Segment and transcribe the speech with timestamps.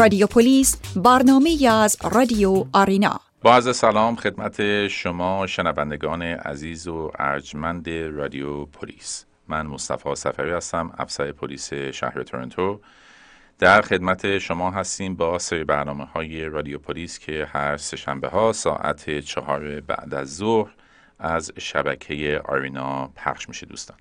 [0.00, 3.20] رادیو پلیس برنامه از رادیو آرینا.
[3.42, 9.24] با عرض سلام خدمت شما شنوندگان عزیز و ارجمند رادیو پلیس.
[9.48, 12.80] من مصطفی سفری هستم افسر پلیس شهر تورنتو.
[13.58, 19.20] در خدمت شما هستیم با سری برنامه های رادیو پلیس که هر سهشنبه ها ساعت
[19.20, 20.70] چهار بعد از ظهر
[21.18, 23.96] از شبکه آرینا پخش میشه دوستان.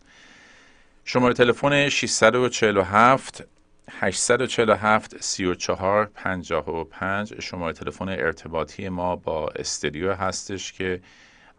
[1.06, 3.44] شماره تلفن 647
[3.92, 11.02] 847 34 55 شماره تلفن ارتباطی ما با استودیو هستش که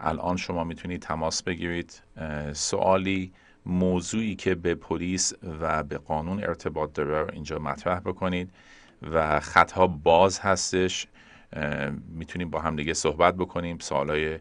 [0.01, 2.03] الان شما می‌تونید تماس بگیرید.
[2.53, 3.33] سوالی
[3.67, 8.51] موضوعی که به پلیس و به قانون ارتباط داره رو اینجا مطرح بکنید
[9.13, 11.07] و خطها باز هستش.
[12.09, 13.79] می‌تونیم با هم دیگه صحبت بکنیم.
[13.79, 14.39] سوالای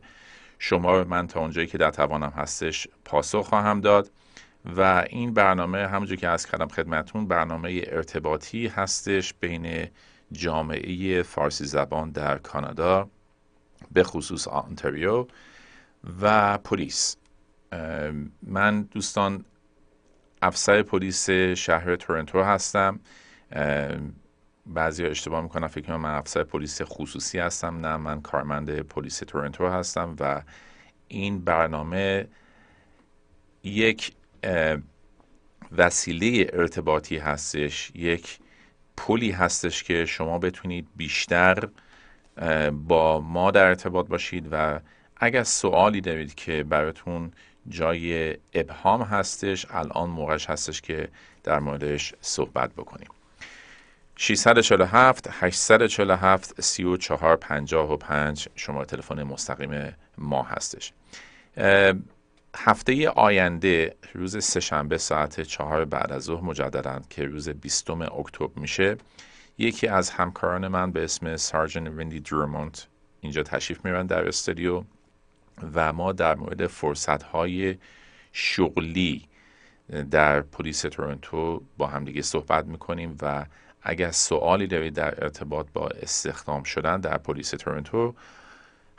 [0.60, 4.12] شما من تا اونجایی که در توانم هستش پاسخ خواهم داد.
[4.66, 9.88] و این برنامه همونجور که از کردم خدمتون برنامه ارتباطی هستش بین
[10.32, 13.10] جامعه فارسی زبان در کانادا
[13.92, 15.26] به خصوص آنتاریو
[16.22, 17.18] و پلیس.
[18.44, 19.46] من دوستان
[20.42, 23.00] افسر پلیس شهر تورنتو هستم.
[24.66, 30.16] بعضی اشتباه می‌کنم فکر من افسر پلیس خصوصی هستم نه من کارمند پلیس تورنتو هستم
[30.20, 30.42] و
[31.08, 32.28] این برنامه
[33.64, 34.12] یک
[35.78, 37.92] وسیله ارتباطی هستش.
[37.96, 38.40] یک
[38.98, 41.68] پلی هستش که شما بتونید بیشتر
[42.72, 44.80] با ما در ارتباط باشید و
[45.18, 47.32] اگر سوالی دارید که براتون
[47.70, 51.08] جای ابهام هستش الان موقعش هستش که
[51.44, 53.08] در موردش صحبت بکنیم.
[54.16, 60.94] 647 847 3455 شما تلفن مستقیم ما هستش.
[62.56, 68.98] هفته آینده روز سهشنبه ساعت چهار بعد از ظهر مجددا که روز 20 اکتبر میشه
[69.58, 72.88] یکی از همکاران من به اسم سارجن ویندی درمونت
[73.22, 74.84] اینجا تشریف میرن در استودیو
[75.74, 77.78] و ما در مورد فرصت های
[78.32, 79.28] شغلی
[80.12, 83.46] در پلیس تورنتو با همدیگه صحبت می‌کنیم و
[83.82, 88.16] اگر سوالی دارید در ارتباط با استخدام شدن در پلیس تورنتو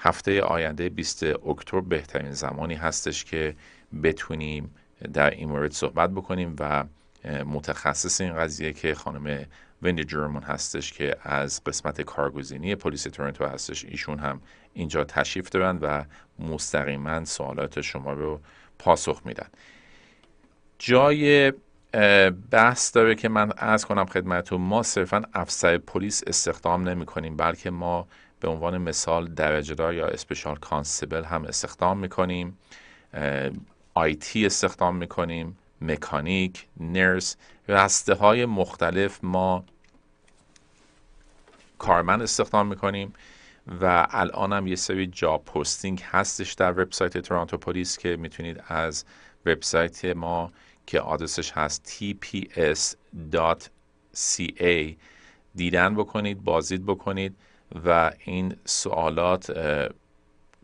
[0.02, 3.56] هفته آینده 20 اکتبر بهترین زمانی هستش که
[4.02, 4.74] بتونیم
[5.12, 6.84] در این مورد صحبت بکنیم و
[7.44, 9.46] متخصص این قضیه که خانم
[9.82, 14.40] وندی جرمون هستش که از قسمت کارگزینی پلیس تورنتو هستش ایشون هم
[14.74, 16.04] اینجا تشریف دارن و
[16.38, 18.40] مستقیما سوالات شما رو
[18.78, 19.46] پاسخ میدن.
[20.78, 21.52] جای
[22.50, 27.70] بحث داره که من از کنم خدمتتون ما صرفا افسر پلیس استخدام نمی کنیم بلکه
[27.70, 28.08] ما
[28.40, 32.58] به عنوان مثال درجه دار یا special constable هم استخدام می‌کنیم
[33.94, 37.36] IT استخدام می‌کنیم مکانیک nurse
[37.68, 39.64] رسته های مختلف ما
[41.78, 43.14] کارمند استخدام می‌کنیم
[43.80, 49.04] و الان هم یه سری job posting هستش در وبسایت Toronto Police که می‌تونید از
[49.46, 50.52] وبسایت ما
[50.86, 52.94] که آدرسش هست tps.ca
[55.54, 57.36] دیدن بکنید بازدید بکنید.
[57.84, 59.52] و این سوالات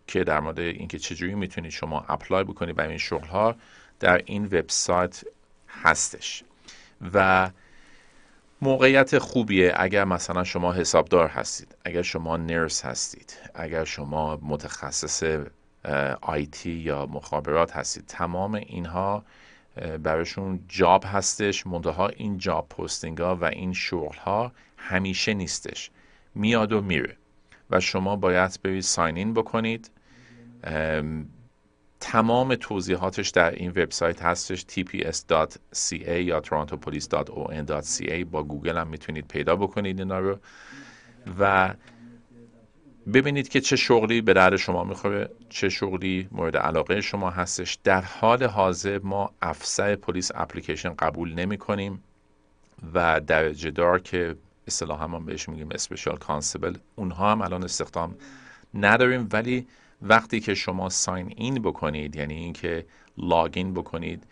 [0.07, 3.57] که در مورد اینکه چجوری می‌تونید شما اپلای بکنید برای این شغل ها
[4.01, 5.25] در این وبسایت
[5.69, 6.45] هستش.
[7.15, 7.51] و
[8.63, 15.45] موقعیت خوبیه اگر مثلا شما حسابدار هستید اگر شما نرس هستید اگر شما متخصص
[16.21, 19.25] آیتی یا مخابرات هستید تمام اینها
[20.03, 21.67] براشون job هستش.
[21.67, 25.91] منتها این job posting ها و این شغل ها همیشه نیستش.
[26.37, 27.17] میاد و میره.
[27.71, 29.91] و شما باید برید sign in بکنید.
[32.01, 39.99] تمام توضیحاتش در این وبسایت هستش tps.ca یا torontopolice.on.ca با گوگل هم می‌تونید پیدا بکنید
[39.99, 40.39] اینا رو.
[41.39, 41.75] و
[43.13, 47.79] ببینید که چه شغلی به درد شما می‌خوره چه شغلی مورد علاقه شما هستش.
[47.85, 52.03] در حال حاضر ما افسر پلیس اپلیکیشن قبول نمی کنیم
[52.95, 58.17] و درجه دار که اصطلاحا ما بهش میگیم special constable اونها هم الان استخدام
[58.75, 59.67] نداریم ولی
[60.03, 62.87] وقتی که شما sign in بکنید یعنی اینکه
[63.19, 64.27] log in بکنید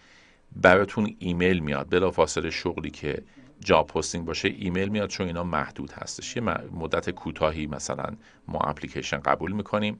[0.56, 1.90] براتون ایمیل میاد.
[1.90, 3.22] بلافاصله شغلی که
[3.60, 6.36] job posting باشه ایمیل میاد چون اینا محدود هستش.
[6.36, 6.42] یه
[6.72, 8.06] مدت کوتاهی مثلا
[8.48, 9.98] ما اپلیکیشن قبول می‌کنیم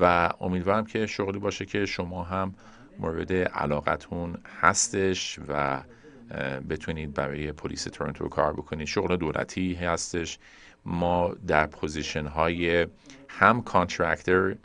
[0.00, 2.54] و امیدوارم که شغلی باشه که شما هم
[2.98, 5.82] مورد علاقتون هستش و
[6.68, 8.86] بتونید برای پلیس تورنتو کار بکنید.
[8.86, 10.38] شغل دولتی هستش.
[10.84, 12.86] ما در position های
[13.28, 14.56] هم contractor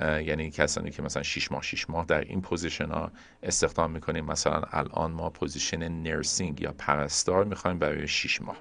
[0.00, 3.12] یعنی کسانی که مثلا 6 ماه 6 ماه در این position ها
[3.42, 4.24] استخدام می‌کنیم.
[4.24, 8.56] مثلا الان ما position nursing یا پرستار می‌خوایم برای 6 ماه.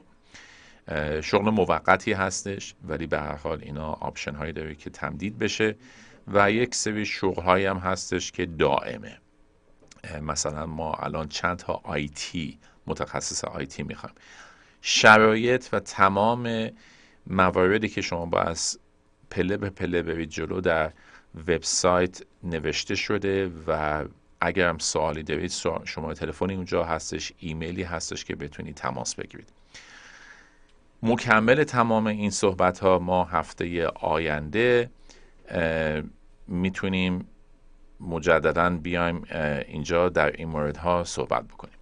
[1.22, 5.76] شغل موقتی هستش ولی به هر حال اینا option هایی داره که تمدید بشه.
[6.28, 9.18] و یک سری شغل هایی هم هستش که دائمه.
[10.22, 12.58] مثلا ما الان چند تا آیتی
[12.88, 14.16] متخصص آیتی می‌خوایم.
[14.82, 16.70] شرایط و تمام
[17.28, 18.80] مواردی که شما با از
[19.30, 20.92] پله به پله برید جلو در
[21.48, 24.04] وبسایت نوشته شده و
[24.42, 25.52] اگر هم سوالی دارید
[25.86, 29.50] شما تلفنی اونجا هستش ایمیلی هستش که بتونید تماس بگیرید.
[31.04, 34.90] مکمل تمام این صحبت ها ما هفته آینده
[36.48, 37.28] می‌تونیم
[38.10, 39.24] مجددا بیایم
[39.68, 41.74] اینجا در این مورد ها صحبت بکنیم.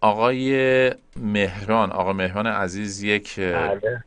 [0.00, 0.54] آقای
[1.16, 4.04] مهران آقا مهران عزیز یک بله.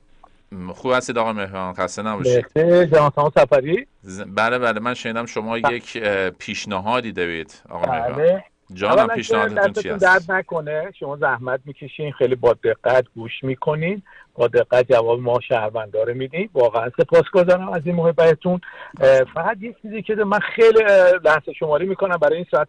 [0.74, 2.46] خوب هستید آقا مهران؟ خسته نباشید.
[2.92, 3.88] جناب سفری؟
[4.28, 5.76] بله بله من شنیدم شما بله.
[5.76, 5.98] یک
[6.40, 8.16] پیشنهادی دارید آقا بله.
[8.16, 8.42] مهران.
[8.74, 10.92] جانم پیشنهادتون چی هست؟ درد نکنه.
[11.00, 14.04] شما زحمت می‌کشین خیلی با دقت گوش می‌کنین.
[14.36, 18.62] با دقت جواب ما شهرونداره میدین واقعا سپاسگزارم از این محبتتون
[19.34, 20.84] فقط یه چیزی که من خیلی
[21.26, 22.68] لحظه شماری می‌کنم برای این ساعت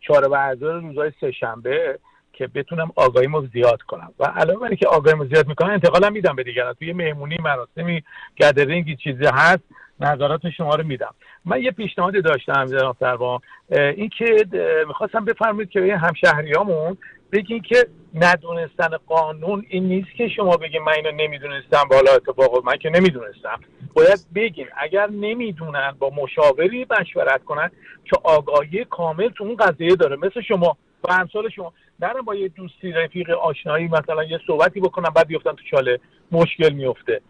[0.00, 1.98] چهار و روزهای سه شنبه
[2.32, 4.12] که بتونم آگاهیمو زیاد کنم.
[4.18, 6.74] و علاوه بر که آگاهیمو زیاد می‌کنم انتقالم میدم به دیگران.
[6.74, 8.02] توی مهمونی مراسمی
[8.40, 9.62] گدرینگی چیزی هست
[10.00, 11.14] نظرات شما رو میدم.
[11.44, 13.40] من یه پیشنهادی داشتم جناب سربان
[13.70, 14.46] این که
[14.88, 16.96] می‌خواستم بفرمایید که همشهریامون
[17.32, 22.76] بگین که ندونستن قانون این نیست که شما بگین من اینو نمی‌دونستم بالا اتفاق من
[22.76, 23.60] که نمی‌دونستم.
[23.94, 27.70] باید بگین اگر نمی‌دونن با مشاوری مشورت کنن
[28.04, 30.16] که آگاهی کامل تو اون قضیه داره.
[30.16, 31.72] مثل شما و همسال شما.
[32.00, 36.00] نرم با یه دوستی رفیق آشنایی مثلا یه صحبتی بکنم بعد بیفتن تو چاله.
[36.32, 37.20] مشکل میفته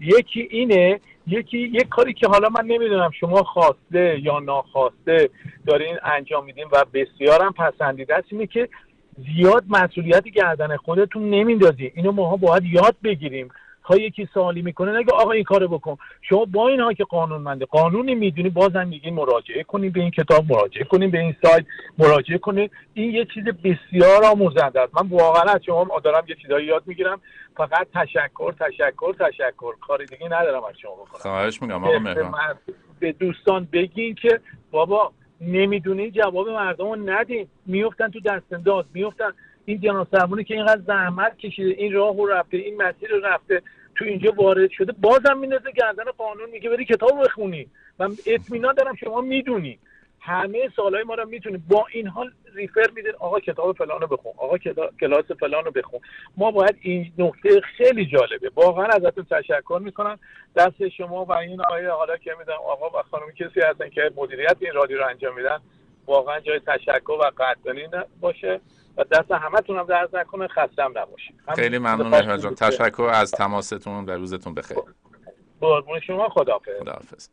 [0.00, 5.30] یکی اینه یکی یک کاری که حالا من نمی‌دونم شما خواسته یا ناخواسته
[5.66, 8.68] دارین انجام میدین و بسیارم پسندیده است اینه که
[9.36, 11.92] زیاد مسئولیت گردن خودتون نمیندازی.
[11.94, 13.48] اینو ماها باید یاد بگیریم.
[13.84, 15.96] تا یکی سوالی می‌کنه نگه آقا این کارو بکن.
[16.22, 20.44] شما با اینها که قانون منده قانونی می‌دونی بازم میگین مراجعه کنیم به این کتاب
[20.52, 21.64] مراجعه کنیم به این سایت
[21.98, 24.94] مراجعه کنیم این یه چیز بسیار آموزنده است.
[25.02, 27.20] من واقعا از شما دارم یه چیزایی یاد می‌گیرم.
[27.56, 29.74] فقط تشکر تشکر تشکر.
[29.80, 31.20] کاری دیگه ندارم از شما بکنم.
[31.20, 31.98] خواهش میگم آقا
[33.00, 34.40] به دوستان بگین که
[34.70, 37.48] بابا نمی‌دونی جواب مردم رو ندین.
[37.66, 39.30] میفتن تو دست انداز میفتن
[39.64, 43.62] این جناب که اینقدر زحمت کشیده این راه رو رفته این مسیر رو رفته
[43.94, 47.66] تو اینجا وارد شده بازم میندازه گردن قانون میگه بری کتاب بخونی.
[47.98, 49.78] من اطمینان دارم شما می‌دونی.
[50.20, 51.62] همه سالهای ما رو می‌تونی.
[51.68, 54.58] با این حال ریفر میدین آقا کتاب فلان رو بخون آقا
[55.00, 56.00] کلاس فلان رو بخون.
[56.36, 58.50] ما باید این نکته خیلی جالبه.
[58.54, 60.18] واقعا ازتون تشکر می‌کنم.
[60.56, 64.56] دست شما و این آقای حالا که میدم آقا و خانم کسی هستن که مدیریت
[64.60, 65.58] این رادیو رو انجام میدن.
[66.06, 67.82] واقعا جای تشکر و قدردانی
[68.20, 68.60] باشه
[68.96, 72.54] و دست همتون هم درد نکنه خستم نباشید خیلی ممنون مهران جان.
[72.54, 74.76] تشکر از تماستون و روزتون بخیر.
[75.60, 76.28] قربون شما.
[76.28, 76.80] خداحافظ.
[76.80, 77.28] خداحافظ.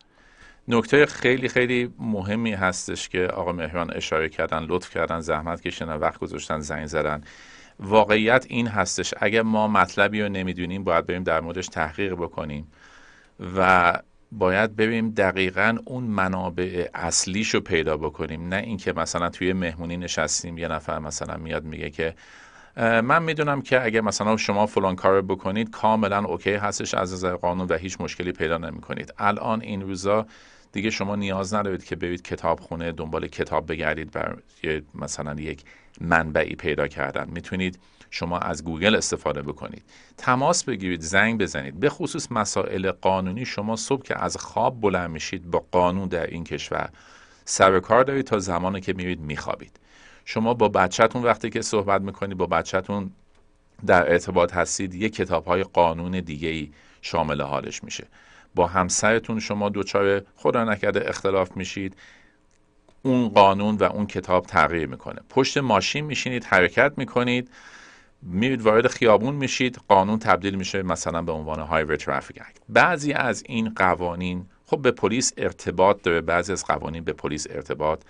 [0.67, 6.19] نکته خیلی خیلی مهمی هستش که آقا مهران اشاره کردن لطف کردن زحمت کشیدن وقت
[6.19, 7.23] گذاشتن زنگ زدن.
[7.79, 12.71] واقعیت این هستش اگر ما مطلبی رو نمی‌دونیم باید بریم در موردش تحقیق بکنیم.
[13.57, 13.93] و
[14.31, 18.47] باید ببینیم دقیقا اون منابع اصلیشو پیدا بکنیم.
[18.47, 22.15] نه اینکه مثلا توی مهمونی نشستیم یه نفر مثلا میاد میگه که
[22.77, 27.67] من می‌دونم که اگه مثلا شما فلان کار بکنید کاملا اوکی هستش از نظر قانون
[27.67, 30.25] و هیچ مشکلی پیدا نمی کنید الان این روزا
[30.71, 34.37] دیگه شما نیاز ندارید که برید کتاب خونه دنبال کتاب بگردید بر
[34.95, 35.63] مثلا یک
[36.01, 37.29] منبعی پیدا کردن.
[37.29, 37.79] می‌تونید
[38.11, 39.83] شما از گوگل استفاده بکنید.
[40.17, 41.79] تماس بگیرید زنگ بزنید.
[41.79, 46.43] به خصوص مسائل قانونی شما صبح که از خواب بلند میشید با قانون در این
[46.43, 46.89] کشور
[47.45, 49.79] سر کار دارید تا زمانی که میرید میخوابید.
[50.25, 53.11] شما با بچهتون وقتی که صحبت می‌کنید با بچهتون
[53.85, 58.07] در ارتباط هستید یک کتاب های قانون دیگه ای شامل حالش میشه.
[58.55, 61.95] با همسرتون شما دوچار خدا نکرده اختلاف میشید.
[63.03, 65.21] اون قانون و اون کتاب تغییر می‌کنه.
[65.29, 67.49] پشت ماشین میشینید حرکت می‌کنید.
[68.21, 73.43] میرید وارد خیابون میشید قانون تبدیل میشه مثلا به عنوان هایوی ترافیک اکت بعضی از
[73.45, 78.01] این قوانین خب به پلیس ارتباط داره بعضی از قوانین به پلیس ارتباط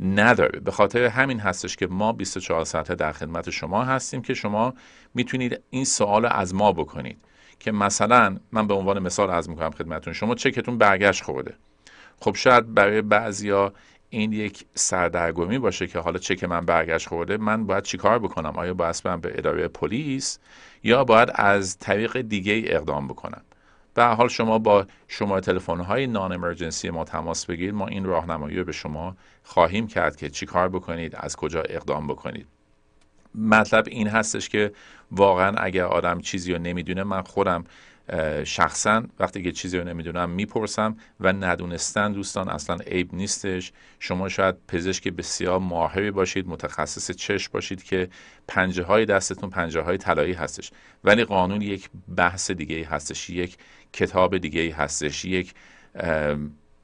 [0.00, 0.60] نداره.
[0.60, 4.74] به خاطر همین هستش که ما 24 ساعته در خدمت شما هستیم که شما
[5.14, 7.18] می‌تونید این سوال از ما بکنید.
[7.60, 11.54] که مثلا من به عنوان مثال از می‌کنم خدمتون شما چکتون برگشت خورده.
[12.20, 13.72] خب شاید برای بعضیا
[14.10, 18.74] این یک سردرگمی باشه که حالا چک من برگشت خورده من باید چیکار بکنم؟ آیا
[18.74, 20.38] باید برم به اداره پلیس
[20.82, 23.42] یا باید از طریق دیگه اقدام بکنم؟
[23.94, 27.74] به حال شما با شما تلفن های نان امرجنسی ما تماس بگیرید.
[27.74, 32.46] ما این راهنمایی رو به شما خواهیم کرد که چیکار بکنید از کجا اقدام بکنید.
[33.34, 34.72] مطلب این هستش که
[35.10, 37.64] واقعا اگر آدم چیزی رو نمی‌دونه من خودم
[38.44, 43.72] شخصا وقتی که چیزی رو نمی‌دونم می‌پرسم و ندونستن دوستان اصلا عیب نیستش.
[43.98, 48.08] شما شاید پزشک بسیار ماهری باشید متخصص چشم باشید که
[48.48, 50.70] پنجه های دستتون پنجه های طلایی هستش.
[51.04, 53.56] ولی قانون یک بحث دیگه هستش یک
[53.92, 55.54] کتاب دیگه هستش یک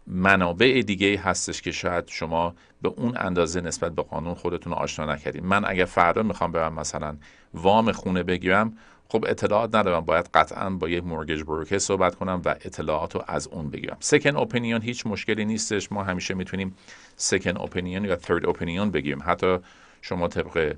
[0.06, 5.44] منابع دیگه هستش که شاید شما به اون اندازه نسبت به قانون خودتون آشنا نکردید.
[5.44, 7.16] من اگر فردا می‌خوام برم مثلا
[7.54, 12.48] وام خونه بگیرم خب اطلاعات ندارم باید قطعا با یک mortgage broker صحبت کنم و
[12.48, 13.96] اطلاعات رو از اون بگیرم.
[14.00, 16.76] second opinion هیچ مشکلی نیستش ما همیشه می‌تونیم
[17.16, 19.22] second opinion یا third opinion بگیریم.
[19.26, 19.58] حتی
[20.02, 20.74] شما طبق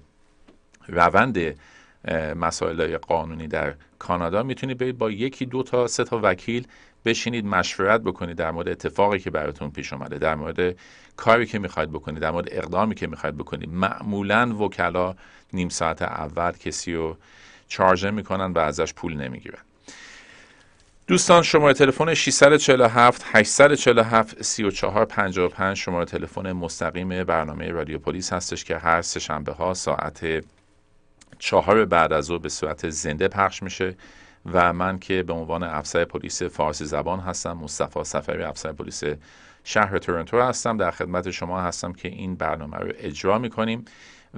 [0.88, 1.38] روند
[2.36, 6.66] مسائل قانونی در کانادا می‌تونید برید با یکی دو تا سه تا وکیل
[7.04, 10.76] بشینید مشورت بکنید در مورد اتفاقی که براتون پیش اومده در مورد
[11.16, 13.68] کاری که می‌خواید بکنید در مورد اقدامی که می‌خواید بکنید.
[13.68, 15.14] معمولا وکلا
[15.52, 17.16] نیم ساعت اول کسی رو
[17.68, 19.58] چارج می‌کنن و ازش پول نمی‌گیرن.
[21.06, 29.02] دوستان شماره تلفن 647 847 3455 شماره تلفن مستقیم برنامه رادیو پلیس هستش که هر
[29.02, 30.44] سه شنبه ها ساعت
[31.38, 33.94] چهار بعد از ظهر به صورت زنده پخش میشه
[34.52, 39.02] و من که به عنوان افسر پلیس فارسی زبان هستم مصطفی سفری افسر پلیس
[39.64, 40.76] شهر تورنتو هستم.
[40.76, 43.84] در خدمت شما هستم که این برنامه رو اجرا می‌کنیم.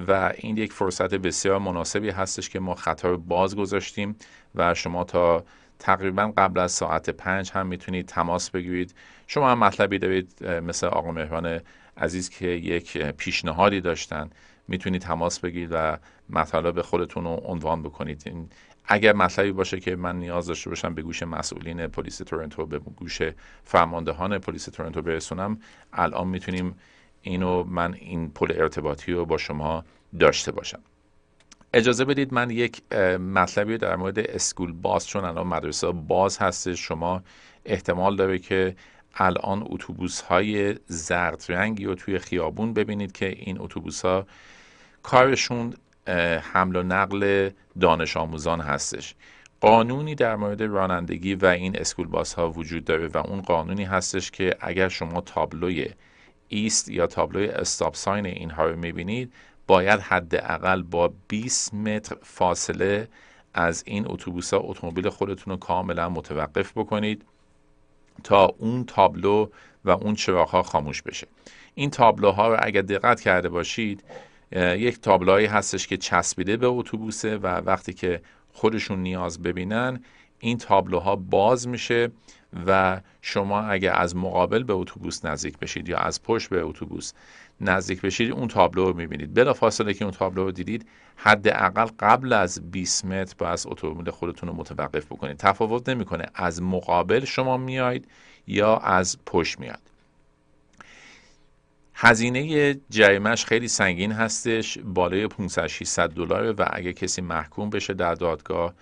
[0.09, 4.17] و این یک فرصت بسیار مناسبی هستش که ما خطا رو باز گذاشتیم
[4.55, 5.45] و شما تا
[5.79, 8.95] تقریبا قبل از ساعت پنج هم می‌تونید تماس بگیرید.
[9.27, 11.61] شما هم مطلبی دارید مثل آقا مهران
[11.97, 14.31] عزیز که یک پیشنهادی داشتن
[14.69, 15.99] می‌تونید تماس بگیرید و
[16.31, 18.49] مطالب خودتون رو عنوان بکنید.
[18.91, 23.21] اگر مطلبی باشه که من نیاز داشته باشم به گوش مسئولین پلیس تورنتو به گوش
[23.65, 25.59] فرماندهان پلیس تورنتو برسونم
[25.93, 26.75] الان می‌تونیم
[27.23, 29.85] اینو من این پل ارتباطی رو با شما
[30.21, 30.81] داشته باشم.
[31.75, 37.23] اجازه بدید من یک مطلبی در مورد اسکول باز چون الان مدرسه باز هستش شما
[37.65, 38.77] احتمال داره که
[39.15, 44.27] الان اتوبوس های زرد رنگی رو توی خیابون ببینید که این اتوبوس ها
[45.03, 45.75] کارشون
[46.53, 49.15] حمل و نقل دانش آموزان هستش.
[49.61, 54.31] قانونی در مورد رانندگی و این اسکول باس ها وجود داره و اون قانونی هستش
[54.31, 55.89] که اگر شما تابلوی
[56.49, 59.33] ایست یا تابلوی استاپ ساین اینها رو می‌بینید
[59.67, 63.09] باید حداقل با 20 متر فاصله
[63.55, 67.25] از این اتوبوس ها اتومبیل خودتون رو کاملا متوقف بکنید
[68.25, 69.49] تا اون تابلو
[69.85, 71.27] و اون چراغ ها خاموش بشه.
[71.75, 74.05] این تابلوها رو اگر دقت کرده باشید
[74.53, 78.21] یک تابلوهایی هستش که چسبیده به اتوبوسه و وقتی که
[78.53, 80.03] خودشون نیاز ببینن
[80.39, 82.11] این تابلوها باز میشه.
[82.67, 87.13] و شما اگر از مقابل به اتوبوس نزدیک بشید یا از پشت به اتوبوس
[87.61, 89.35] نزدیک بشید اون تابلو رو می‌بینید.
[89.35, 94.49] بلا فاصله که اون تابلو رو دیدید حداقل قبل از 20 متر باید اتومبیل خودتون
[94.49, 95.37] رو متوقف بکنید.
[95.37, 96.27] تفاوت نمی‌کنه.
[96.35, 98.09] از مقابل شما میاید
[98.47, 99.81] یا از پشت میاد
[101.95, 108.15] هزینه جریمش خیلی سنگین هستش بالای 500 600 دلار و اگه کسی محکوم بشه در
[108.15, 108.75] دادگاه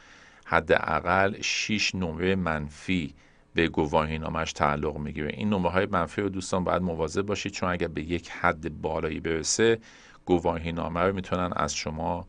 [0.45, 3.15] حداقل 6 نمره منفی
[3.57, 5.31] به گواهی نامش تعلق می‌گیره.
[5.35, 9.21] این نمره های منفی رو دوستان باید مواظب باشید چون اگر به یک حد بالایی
[9.21, 9.79] برسه
[10.25, 12.27] گواهی نامه رو می‌تونن از شما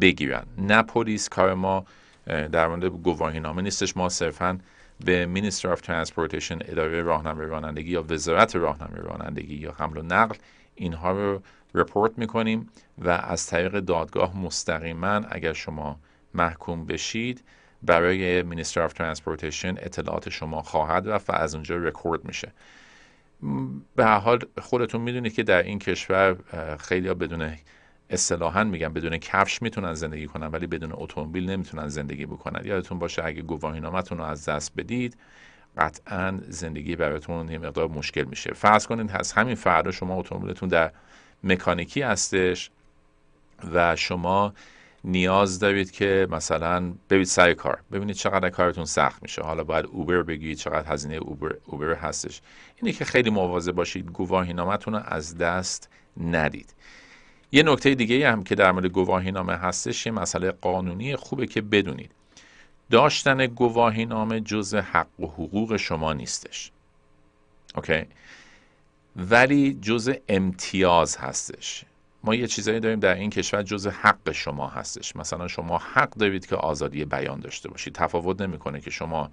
[0.00, 0.46] بگیرن.
[0.58, 1.84] نه پلیس کار ما
[2.26, 3.96] در مورد گواهی نامه نیستش.
[3.96, 4.58] ما صرفا
[5.04, 10.36] به Minister of Transportation اداره راهنمای رانندگی یا وزارت راهنمای رانندگی یا حمل و نقل
[10.74, 11.42] اینها رو
[11.74, 16.00] report می‌کنیم و از طریق دادگاه مستقیما اگر شما
[16.34, 17.44] محکوم بشید
[17.82, 22.52] برای Minister of Transportation اطلاعات شما خواهد رفت و از اونجا رکورد میشه.
[23.96, 26.36] به هر حال خودتون می‌دونید که در این کشور
[26.80, 27.52] خیلی ها بدون
[28.10, 32.66] اصطلاحا میگم بدون کفش می‌تونن زندگی کنن ولی بدون اتومبیل نمی‌تونن زندگی بکنن.
[32.66, 35.16] یادتون باشه اگه گواهی رو از دست بدید
[35.76, 38.54] قطعا زندگی براتون یه مقدار مشکل میشه.
[38.54, 40.92] فرض کنید از همین فردا شما اتومبیلتون در
[41.44, 42.70] مکانیکی هستش
[43.72, 44.54] و شما
[45.08, 49.42] نیاز دارید که مثلا برید سر کار ببینید چقدر کارتون سخت میشه.
[49.42, 52.40] حالا باید اوبر بگیرید چقدر هزینه اوبر, اوبر هستش.
[52.76, 55.88] اینه که خیلی مواظب باشید گواهی نامتون رو از دست
[56.20, 56.74] ندید.
[57.52, 61.60] یه نکته دیگه هم که در مورد گواهی نامه هستش یه مسئله قانونی خوبه که
[61.60, 62.10] بدونید.
[62.90, 66.72] داشتن گواهی نامه جز حق و حقوق شما نیستش.
[67.74, 68.06] OK؟
[69.16, 71.84] ولی جز امتیاز هستش.
[72.24, 75.16] ما یه چیزایی داریم در این کشور جز حق شما هستش.
[75.16, 77.94] مثلا شما حق دارید که آزادی بیان داشته باشید.
[77.94, 79.30] تفاوت نمی‌کنه که شما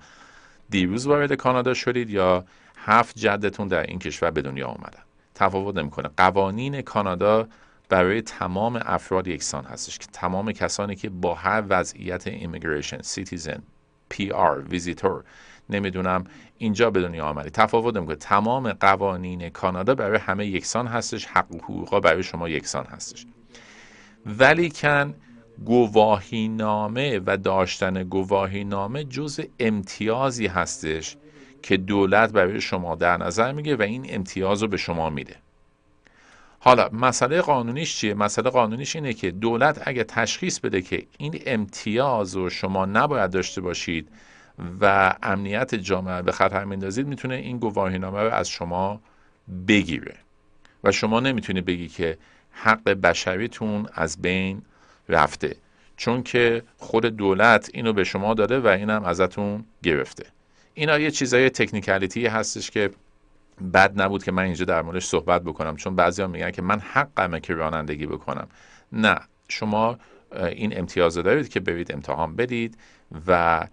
[0.70, 2.46] دیروز وارد کانادا شدید یا
[2.78, 5.04] هفت جدتون در این کشور به دنیا آمدن
[5.36, 6.10] تفاوت نمی‌کنه.
[6.18, 7.48] قوانین کانادا
[7.90, 13.62] برای تمام افراد یکسان هستش که تمام کسانی که با هر وضعیت immigration citizen
[14.10, 15.24] پی آر ویزیتور
[15.70, 16.24] نمی‌دونم
[16.58, 17.50] اینجا به دنیا آمدی.
[17.50, 18.16] تفاوت نمی‌کنه.
[18.16, 23.26] تمام قوانین کانادا برای همه یکسان هستش حق و حقوقا برای شما یکسان هستش.
[24.26, 25.14] ولی کن
[25.66, 31.18] گواهی نامه و داشتن گواهی نامه جز امتیازی هستش
[31.64, 35.36] که دولت برای شما در نظر میگه و این امتیاز رو به شما میده.
[36.60, 42.36] حالا مسئله قانونیش چیه؟ مسئله قانونیش اینه که دولت اگه تشخیص بده که این امتیاز
[42.36, 44.10] رو شما نباید داشته باشید
[44.82, 49.02] و امنیت جامعه به خطر میندازید می‌تونه این گواهی نامه رو از شما
[49.68, 50.16] بگیره.
[50.84, 52.18] و شما نمی‌تونی بگی که
[52.52, 54.62] حق بشریتون از بین
[55.10, 55.56] رفته
[55.98, 60.26] چون که خود دولت اینو به شما داده و اینم ازتون گرفته.
[60.74, 62.92] اینا یه چیزای تکنیکالیتی هستش که
[63.74, 67.40] بد نبود که من اینجا در موردش صحبت بکنم چون بعضیا میگن که من حقمه
[67.40, 68.48] که رانندگی بکنم.
[68.92, 69.98] نه شما
[70.36, 72.78] این امتیاز دارید که برید امتحان بدید
[73.28, 73.68] و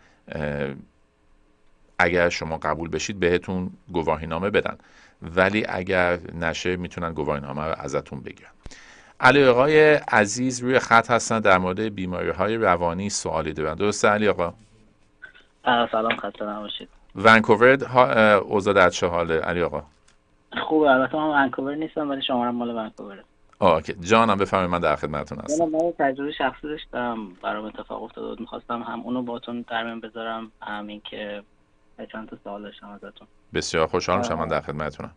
[1.99, 4.79] اگر شما قبول بشید بهتون گواهی نامه بدن.
[5.23, 8.51] ولی اگر نشه می‌تونن گواهی نامه رو ازتون بگیرن.
[9.21, 13.75] علی آقای عزیز روی خط هستن در مورد بیماری های روانی سوالی دارن.
[13.75, 14.55] درسته علی آقا؟
[15.65, 16.89] سلام خسته نباشید.
[17.17, 17.85] ونکوور
[18.39, 19.83] اوضاع در چه حاله؟ علی آقا.
[20.69, 23.25] خوبه البته من ونکوور نیستم ولی شما مال ونکوور
[23.63, 23.95] OK.
[24.01, 25.65] جانم بفرمایید من در خدمتتون هستم.
[25.65, 27.29] من تجربه شخصی داشتم.
[27.43, 31.43] برام اتفاق افتاد می‌خواستم هم اونو باتون در میون بذارم هم این که
[32.13, 33.29] چند تا سوال داشتم ازتون.
[33.55, 35.11] بسیار خوشحال میشم من در خدمتتونم.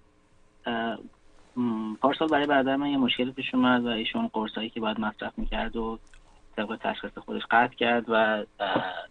[2.01, 5.75] پارسال برای برادر من یه مشکلی پیش اومد و ایشون قرصایی که باید مصرف می‌کرد
[5.75, 6.00] و
[6.55, 8.43] طبق تشخیص خودش قطع کرد و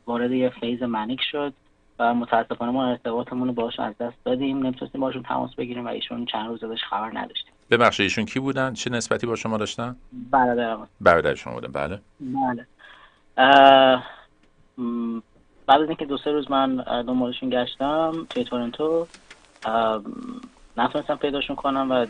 [0.06, 1.52] وارد یه phase manic شد
[1.98, 4.58] و متاسفانه ما ارتباطمون رو باهاش از دست دادیم.
[4.58, 8.74] نمی‌تونستیم باشون تماس بگیریم و ایشون چند روز ازش خبر نداشتیم ببخشید ایشون کی بودن؟
[8.74, 9.96] چه نسبتی با شما داشتن؟
[10.30, 12.00] برادرم برادر شما بودن بله.
[12.20, 12.66] بله.
[15.66, 19.06] بعد از اینکه دو سه روز من دنبالشون گشتم توی تورنتو
[20.76, 22.06] نتونستم پیداشون کنم و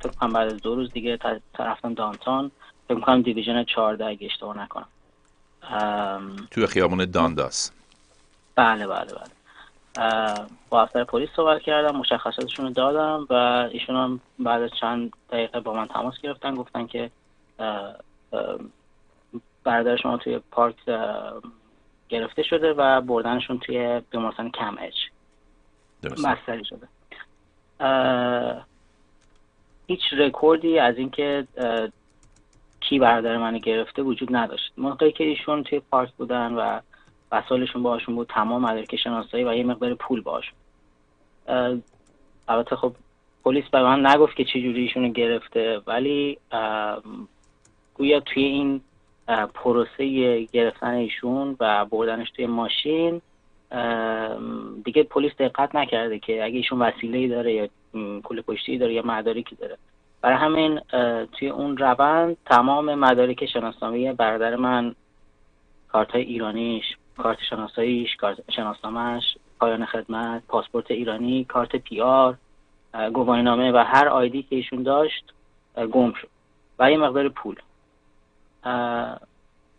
[0.00, 1.18] فکر کنم بعد از دو روز دیگه
[1.58, 2.50] رفتم دانتان
[2.88, 4.86] فکر کنم دیویژن 14 اگه اشتباه نکنم.
[6.50, 7.70] توی خیابون دانداس.
[8.56, 9.33] بله بله بله.
[10.70, 13.34] با افسر پلیس صحبت کردم مشخصاتشون رو دادم و
[13.72, 17.10] ایشون هم بعد از چند دقیقه با من تماس گرفتن گفتن که
[19.64, 20.76] برادر شما توی پارک
[22.08, 24.94] گرفته شده و بردنشون توی بیمارستان کم اچ.
[26.04, 26.88] مستری شده.
[29.86, 31.46] هیچ رکوردی از اینکه
[32.80, 34.72] کی برادر من گرفته وجود نداشت.
[34.76, 36.80] موقعی که ایشون توی پارک بودن و
[37.32, 40.54] وسایلشون باشون بود تمام مدرک شناسایی و یه مقدار پول باشون
[42.48, 42.92] البته خب
[43.44, 46.38] پلیس به من نگفت که چجوری ایشونو گرفته ولی
[47.94, 48.80] گویا توی این
[49.54, 53.20] پروسه گرفتن ایشون و بردنش توی ماشین
[54.84, 57.68] دیگه پلیس دقت نکرده که اگه ایشون وسیله داره یا
[58.24, 59.78] پول پشتی داره یا مدارکی داره.
[60.20, 60.80] برای همین
[61.32, 64.94] توی اون روند تمام مدارک شناسنامه برادر من
[65.88, 66.84] کارت های ایرانیش
[67.18, 72.36] کارت شناساییش کارت شناسنامهش پایان خدمت پاسپورت ایرانی کارت PR
[73.12, 75.32] گواهینامه و هر ID که ایشون داشت
[75.92, 76.28] گم شد
[76.78, 77.56] و یه مقدار پول.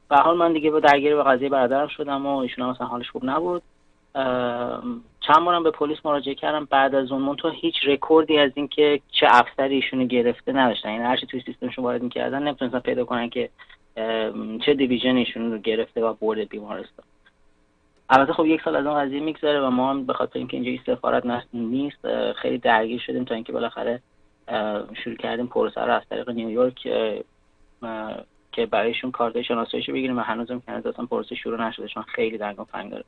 [0.09, 3.09] به حال من دیگه با درگیر به قضیه برادرم شدم و ایشون هم مثلا حالش
[3.09, 3.61] خوب نبود.
[5.19, 6.65] چند بارم به پلیس مراجعه کردم.
[6.65, 10.91] بعد از اون تو هیچ رکوردی از اینکه چه افسری ایشونو گرفته نداشتن.
[10.91, 13.49] یعنی هرچی توی سیستمشون وارد می‌کردن نمی‌تونستن پیدا کنن که
[14.65, 17.05] چه دیویژن ایشون رو گرفته و برده بیمارستان.
[18.09, 20.83] البته خب یک سال از اون قضیه میگذره و ما هم به خاطر اینکه اینجا
[20.85, 24.01] سفارت نیست خیلی درگیر شدیم تا اینکه بالاخره
[25.03, 26.87] شروع کردیم پروسه رو از طریق نیویورک
[28.51, 32.63] که برایشون کارت شناساییشو بگیریم و هنوزم که اصلا پروسه شروع نشده چون خیلی درگم
[32.63, 33.03] فنگ داره.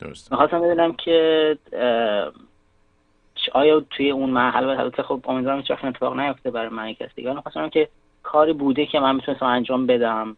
[0.00, 1.58] درست می‌خواستم بدونم که
[3.52, 7.68] آیا توی اون مرحله البته خب امیدوارم هیچ اتفاق نیفته برای من کسی دیگه می‌خواستم
[7.68, 7.88] که
[8.22, 10.36] کاری بوده که من می‌تونستم انجام بدم.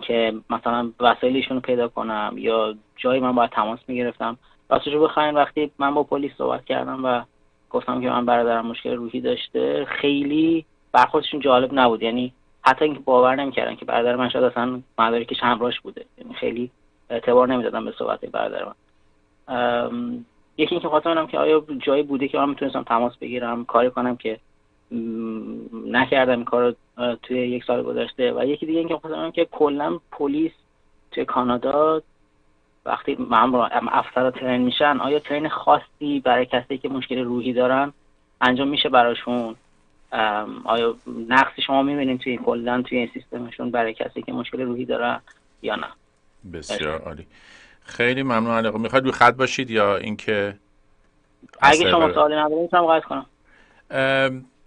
[0.00, 4.38] که مثلا وسایلشون رو پیدا کنم یا جایی من باید تماس می‌گرفتم.
[4.68, 7.22] راستش رو بخواین وقتی من با پلیس صحبت کردم و
[7.70, 12.02] گفتم که من برادرم مشکل روحی داشته خیلی برخوردشون جالب نبود.
[12.02, 12.32] یعنی
[12.62, 14.82] حتی اینکه باور نمی‌کردن که برادر من شاید اصلا
[15.28, 16.04] که همراهش بوده.
[16.18, 16.70] یعنی خیلی
[17.10, 18.74] اعتبار نمی‌دادم به صحبت برادر من.
[20.56, 24.38] یکی اینکه خواستم که آیا جایی بوده که من می‌تونستم تماس بگیرم کاری کنم که
[25.86, 26.76] نکردم این کار
[27.22, 28.32] توی یک سال گذشته.
[28.32, 30.52] و یکی دیگه اینکه خواستم که کلا پلیس
[31.10, 32.02] توی کانادا
[32.84, 33.54] وقتی من
[33.92, 37.92] افسر ترین میشن آیا ترین خاصی برای کسی که مشکل روحی دارن
[38.40, 39.54] انجام میشه براشون؟
[40.64, 40.94] آیا
[41.28, 45.20] نقصی شما می‌بینید توی کلا توی این سیستمشون برای کسی که مشکل روحی داره
[45.62, 45.86] یا نه؟
[46.52, 47.26] بسیار عالی.
[47.84, 50.56] خیلی ممنون علاقه می‌خواید روی خط باشید یا اینکه
[51.60, 53.26] اگه شما سوالی ندارید می‌تونم قطع کنم.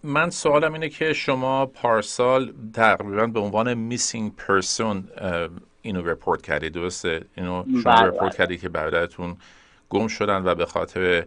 [0.03, 5.07] من سوالم اینه که شما پارسال تقریبا به عنوان missing person
[5.81, 8.37] اینو report کردید درسته اینو شما بله، report بله.
[8.37, 9.37] کردید که برادرتون
[9.89, 11.25] گم شدن و به خاطر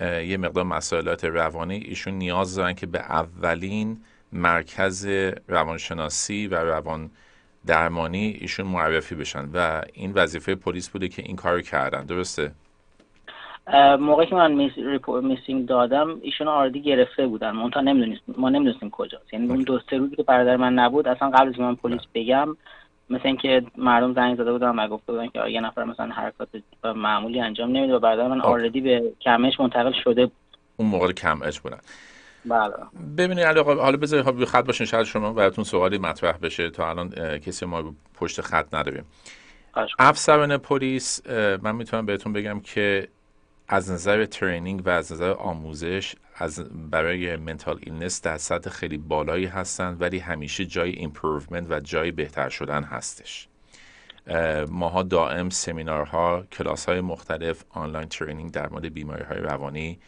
[0.00, 4.00] یه مقدار مسائلات روانی ایشون نیاز دارن که به اولین
[4.32, 5.06] مرکز
[5.48, 7.10] روانشناسی و روان
[7.66, 12.52] درمانی ایشون معرفی بشن و این وظیفه پلیس بوده که این کار کردن درسته
[14.00, 14.70] موقعی که من
[15.22, 17.50] missing دادم ایشون already گرفته بودن.
[17.50, 19.32] منتها نمی‌دونستیم ما نمی‌دونستیم کجاست.
[19.32, 22.56] یعنی اون دو سه روزی که برادر من نبود اصلا قبل از من پلیس بگم
[23.10, 26.48] مثل اینکه مردم زنگ زده بودن و گفته بودن که یه نفر مثلا حرکات
[26.84, 30.34] معمولی انجام نمیده و برادر من already به CAMH منتقل شده بود.
[30.76, 31.78] اون موقع CAMH بودن.
[32.44, 32.74] بله.
[33.18, 36.70] ببینید حالا بذارید خط باشین شاید شما براتون سوالی مطرح بشه.
[36.70, 39.04] تا الان کسی ما پشت خط نداریم.
[39.98, 41.30] افسران پلیس
[41.62, 43.08] من می‌تونم بهتون بگم که
[43.68, 49.46] از نظر training و از نظر آموزش از برای mental illness در سطح خیلی بالایی
[49.46, 53.48] هستند ولی همیشه جای improvement و جای بهتر شدن هستش.
[54.68, 59.98] ماها دائم سمینارها کلاس های مختلف online training در مورد بیماری های روانی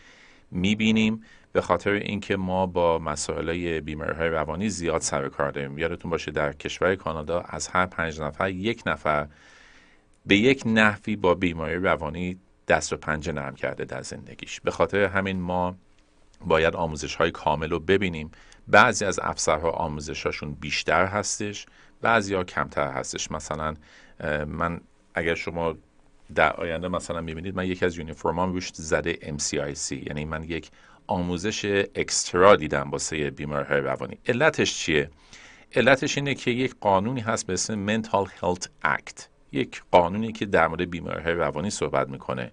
[0.51, 1.25] می‌بینیم.
[1.53, 5.79] به خاطر اینکه ما با مسائل بیماری های روانی زیاد سر کار داریم.
[5.79, 9.29] یادتون باشه در کشور کانادا از هر پنج نفر یک نفر
[10.27, 12.38] به یک نحوی با بیماری روانی
[12.70, 14.61] دست و پنجه نرم کرده در زندگیش.
[14.61, 15.76] به خاطر همین ما
[16.40, 18.30] باید آموزش های کامل رو ببینیم.
[18.68, 21.66] بعضی از افسرها آموزش هاشون بیشتر هستش
[22.00, 23.30] بعضی ها کمتر هستش.
[23.30, 23.74] مثلا
[24.46, 24.80] من
[25.14, 25.74] اگر شما
[26.35, 30.70] در آینده مثلا می‌بینید من یکی از یونیفرمام روش زده MCIC یعنی من یک
[31.06, 34.18] آموزش اکسترا دیدم واسه بیمارهای روانی.
[34.26, 35.11] علتش چیه؟
[35.74, 39.22] علتش اینه که یک قانونی هست به اسم Mental Health Act.
[39.52, 42.52] یک قانونی که در مورد بیماری روانی صحبت می‌کنه.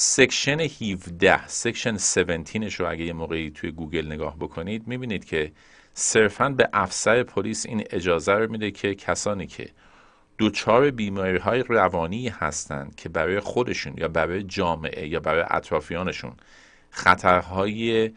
[0.00, 5.52] section 17 section 17 رو اگه یه موقعی توی گوگل نگاه بکنید می‌بینید که
[5.94, 9.70] صرفا به افسر پلیس این اجازه رو میده که کسانی که
[10.38, 16.32] دچار بیماری های روانی هستند که برای خودشون یا برای جامعه یا برای اطرافیانشون
[16.90, 18.08] خطرهای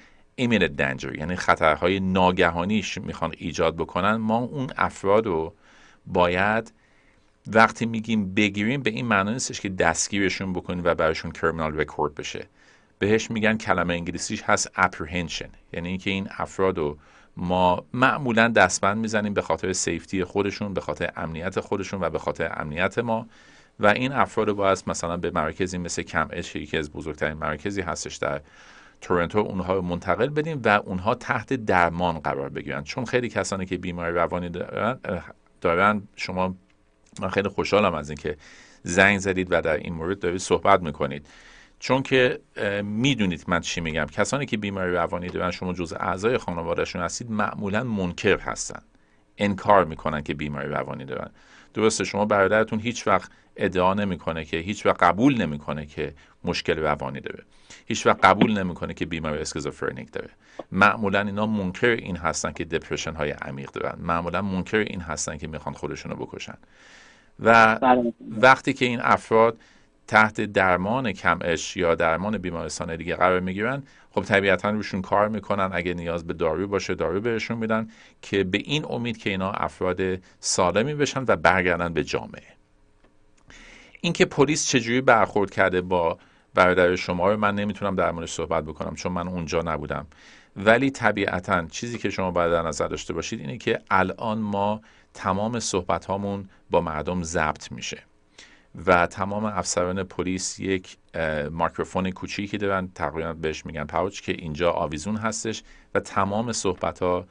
[0.42, 5.54] imminent danger یعنی خطرهای ناگهانیش می‌خوان ایجاد بکنن ما اون افراد رو
[6.06, 6.74] باید
[7.48, 12.48] وقتی میگیم بگیریم به این معنی نیستش که دستگیرشون بکنیم و براشون کرمینال رکورد بشه.
[13.00, 15.50] بهش میگن کلمه انگلیسیش هست apprehension.
[15.74, 16.98] یعنی اینکه این افراد رو
[17.38, 22.54] ما معمولا دستبند می‌زنیم به خاطر سیفتی خودشون به خاطر امنیت خودشون و به خاطر
[22.58, 23.28] امنیت ما.
[23.80, 27.82] و این افراد رو باید مثلا به مراکزی مثل کم اچ یکی از بزرگترین مراکزی
[27.82, 28.42] هستش در
[29.02, 32.84] تورنتو اونها رو منتقل بدیم و اونها تحت درمان قرار بگیرن.
[32.84, 35.00] چون خیلی کسانی که بیماری روانی دارن,
[35.62, 36.56] دارن شما
[37.20, 38.38] من خیلی خوشحالم از اینکه
[38.84, 41.28] زنگ زدید و در این مورد دارید صحبت می‌کنید.
[41.80, 42.40] چون که
[42.84, 44.06] می‌دونید من چی میگم.
[44.06, 48.82] کسانی که بیماری روانی دارن شما جز اعضای خانوادهشون هستید معمولا منکر هستن.
[49.38, 51.30] انکار می‌کنن که بیماری روانی دارن.
[51.74, 57.20] درسته شما برادرتون هیچ وقت ادعا نمی‌کنه که هیچ وقت قبول نمی‌کنه که مشکل روانی
[57.20, 57.44] داره.
[57.86, 60.30] هیچ وقت قبول نمی‌کنه که بیماری اسکیزوفرنیک داره.
[60.72, 64.00] معمولا اینا منکر این هستن که depression های عمیق دارن.
[64.02, 66.58] معمولا منکر این هستن که می‌خوان خودشونو بکشن.
[67.40, 68.14] و بله.
[68.30, 69.58] وقتی که این افراد
[70.08, 75.70] تحت درمان CAMH یا درمان بیمارستان دیگه قرار می‌گیرن خب طبیعتا روشون کار می‌کنن.
[75.74, 77.90] اگه نیاز به دارو باشه دارو بهشون میدن
[78.22, 80.02] که به این امید که اینا افراد
[80.40, 82.44] سالمی بشن و برگردن به جامعه.
[84.02, 86.18] اینکه پلیس چجوری برخورد کرده با
[86.54, 90.08] برادر شما رو من نمی‌تونم در موردش صحبت بکنم چون من اونجا نبودم.
[90.56, 94.82] ولی طبیعتا چیزی که شما باید در نظر داشته باشید اینه که الان ما
[95.14, 98.04] تمام صحبت هامون با مردم ضبط میشه.
[98.86, 100.98] و تمام افسران پلیس یک
[101.52, 105.64] مایکروفون کوچیکی دارن تقریبا بهش میگن پاوچ که اینجا آویزون هستش
[105.96, 107.26] و تمام صحبت ها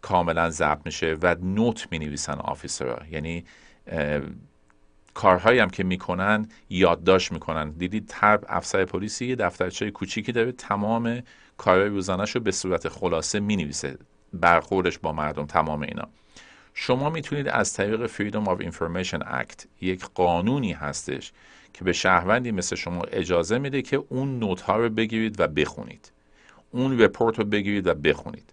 [0.00, 3.06] کاملا ضبط میشه و نوت می نویسن آفیسرها.
[3.10, 3.44] یعنی
[5.14, 7.70] کارهایی هم که می‌کنن یادداشت می‌کنن.
[7.70, 11.22] دیدید هر افسر پلیسی یه دفترچه کوچیکی داره تمام
[11.56, 13.98] کارهای روزانهش رو به صورت خلاصه می‌نویسه
[14.32, 16.08] برخوردش با مردم تمام اینا.
[16.78, 21.32] شما می‌تونید از طریق Freedom of Information Act یک قانونی هستش
[21.74, 26.12] که به شهروندی مثل شما اجازه میده که اون نوت ها رو بگیرید و بخونید.
[26.70, 28.52] اون رپورت رو بگیرید و بخونید.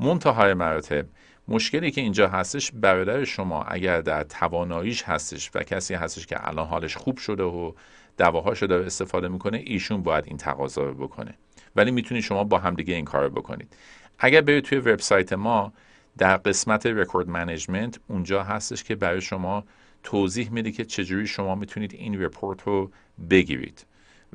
[0.00, 1.06] منتهای مراتب
[1.48, 6.66] مشکلی که اینجا هستش برادر شما اگر در تواناییش هستش و کسی هستش که الان
[6.66, 7.72] حالش خوب شده و
[8.18, 11.34] دواهاشو داره استفاده می‌کنه ایشون باید این تقاضا رو بکنه.
[11.76, 13.76] ولی می‌تونید شما با همدیگه این کار رو بکنید.
[14.18, 15.72] اگر برید توی وبسایت ما
[16.18, 19.64] در قسمت record management اونجا هستش که برای شما
[20.02, 22.90] توضیح میده که چجوری شما می‌تونید این report رو
[23.30, 23.86] بگیرید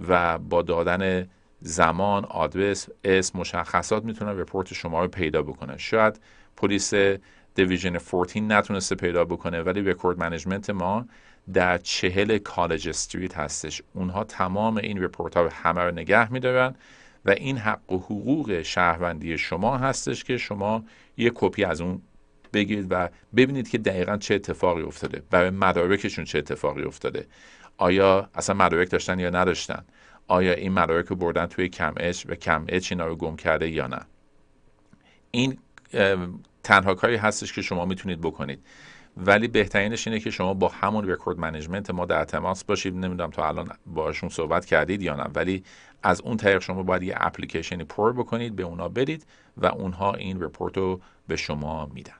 [0.07, 1.27] و با دادن
[1.61, 5.77] زمان آدرس اسم مشخصات می‌تونن report شما رو پیدا بکنه.
[5.77, 6.19] شاید
[6.57, 6.93] پلیس
[7.55, 11.05] Division 14 نتونسته پیدا بکنه ولی record management ما
[11.53, 13.81] در چهل College Street هستش.
[13.93, 16.75] اونها تمام این report ها همه رو نگه میدارن
[17.25, 20.83] و این حق و حقوق شهروندی شما هستش که شما
[21.17, 22.01] یه کپی از اون
[22.53, 25.23] بگیرید و ببینید که دقیقا چه اتفاقی افتاده.
[25.29, 27.27] برای مدارکشون چه اتفاقی افتاده.
[27.77, 29.85] آیا اصلا مدارک داشتن یا نداشتن؟
[30.27, 33.99] آیا این مدارک رو بردن توی CAMH و CAMH اینا رو گم کرده یا نه؟
[35.31, 35.57] این
[36.63, 38.59] تنها کاری هستش که شما می‌تونید بکنید.
[39.17, 42.95] ولی بهترینش اینه که شما با همون record management ما در تماس باشید.
[42.95, 45.63] نمی‌دونم تا الان باشون صحبت کردید یا نه ولی
[46.03, 49.25] از اون طریق شما باید یه اپلیکیشنی پر بکنید به اونا برید
[49.57, 52.13] و اونها این report رو به شما میدن.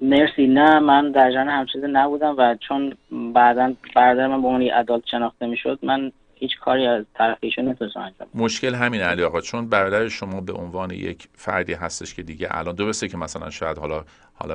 [0.00, 0.46] مرسی.
[0.46, 2.94] نه من در جان همچیزی نبودم و چون
[3.34, 8.12] بعدا برادر من به عنوان adult شناخته می‌شد من هیچ کاری از طرف ایشون انجام
[8.34, 12.74] مشکل همین علی آقا چون برادر شما به عنوان یک فردی هستش که دیگه الان
[12.74, 14.04] درسته که مثلا شاید حالا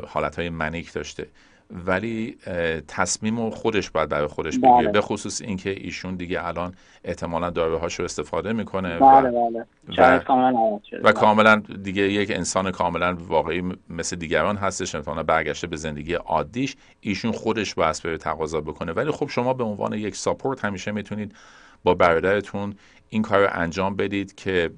[0.08, 1.28] حالت های منیک داشته
[1.71, 2.38] ولی
[2.88, 4.91] تصمیم و خودش باید برای خودش بگیره بله.
[4.91, 9.65] به خصوص اینکه ایشون دیگه الان احتمالا داروهاش هاشو استفاده می‌کنه بله بله.
[9.98, 15.76] و, و, و کاملا دیگه یک انسان کاملا واقعی مثل دیگران هستش احتمالا برگشته به
[15.76, 20.65] زندگی عادیش ایشون خودش باید بره تقاضا بکنه ولی خب شما به عنوان یک support
[20.65, 21.36] همیشه می‌تونید
[21.86, 22.76] با برادرتون
[23.10, 24.69] این کار رو انجام بدید که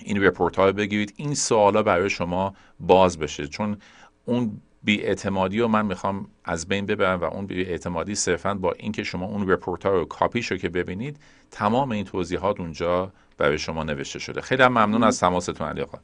[0.00, 1.14] این report ها رو بگیرید.
[1.16, 3.46] این سوالا برای شما باز بشه.
[3.46, 3.76] چون
[4.24, 9.26] اون اعتمادی رو من می‌خوام از بین ببرم و اون اعتمادی صرفا با اینکه شما
[9.26, 11.16] اون report ها رو کاپیش رو که ببینید
[11.50, 14.40] تمام این توضیحات اونجا برای شما نوشته شده.
[14.40, 15.98] خیلی هم ممنون از تماستون علی آقا.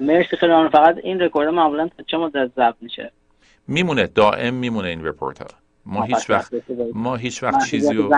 [0.00, 3.12] مرسی خیلی فقط این رکورد معمولا چه مدت ضبط میشه؟
[3.68, 4.06] میمونه.
[4.06, 5.48] دائم میمونه این رپورت ها.
[5.86, 6.52] ما هیچ وقت
[6.94, 8.14] ما هیچ وقت چیزی رو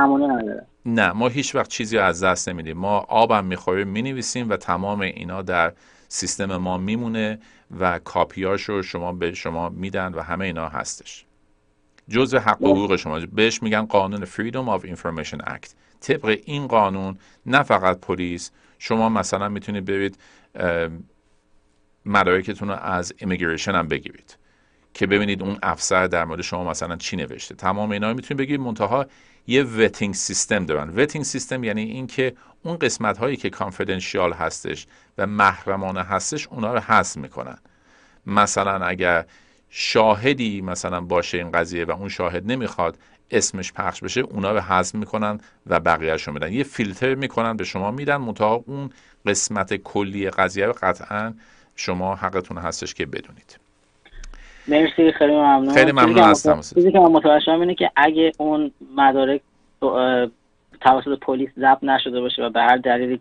[0.87, 2.76] نه ما هیچ وقت چیزی رو از دست نمیدیم.
[2.76, 5.72] ما آبم می‌خوریم می‌نویسیم و تمام اینا در
[6.09, 7.38] سیستم ما میمونه
[7.81, 11.24] و کاپیاشو شما به شما میدن و همه اینا هستش.
[12.09, 13.20] جزء حق و حقوق شما.
[13.20, 15.74] بهش میگن قانون Freedom of Information Act.
[16.00, 20.18] طبق این قانون نه فقط پلیس شما مثلا می‌تونید برید
[22.07, 24.36] مدارکتون رو از immigration هم بگیرید.
[24.96, 27.54] که ببینید اون افسر در مورد شما مثلا چی نوشته.
[27.54, 29.06] تمام اینا رو می‌تونید بگید منتها
[29.46, 30.88] یه vetting system دارن.
[30.96, 34.87] vetting system یعنی اینکه اون قسمت هایی که confidential هستش
[35.18, 37.59] و محرمانه هستش اونا رو حذف می‌کنن.
[38.26, 39.24] مثلا اگر
[39.70, 42.98] شاهدی مثلا باشه این قضیه و اون شاهد نمی‌خواد
[43.30, 46.52] اسمش پخش بشه اونا رو حذف می‌کنن و بقیهشون میدن.
[46.52, 48.16] یه فیلتر می‌کنن به شما میدن.
[48.16, 48.90] منتها اون
[49.26, 51.35] قسمت کلی قضیه رو قطعا
[51.76, 53.65] شما حقتون هستش که بدونید.
[54.68, 55.74] مرسی خیلی ممنون.
[55.74, 59.40] خیلی ممنون تماس چیزی که من متوجه اینه که اگه اون مدارک
[60.81, 63.20] توسط پلیس ضبط نشده باشه و به هر دلیلی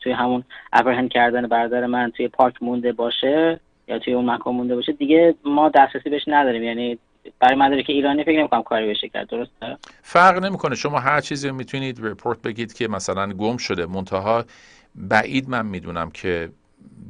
[0.00, 4.74] توی همون اپرهند کردن برادر من توی پارک مونده باشه یا توی اون مکان مونده
[4.74, 6.62] باشه دیگه ما دسترسی بهش نداریم.
[6.62, 6.98] یعنی
[7.40, 9.28] برای مدارک ایرانی فکر نمی‌کنم کاری بشه کرد.
[9.28, 10.74] درسته؟ فرق نمی‌کنه.
[10.74, 14.44] شما هر چیزی می‌تونید رپورت بگید که مثلا گم شده منتها
[14.94, 16.48] بعید من می‌دونم که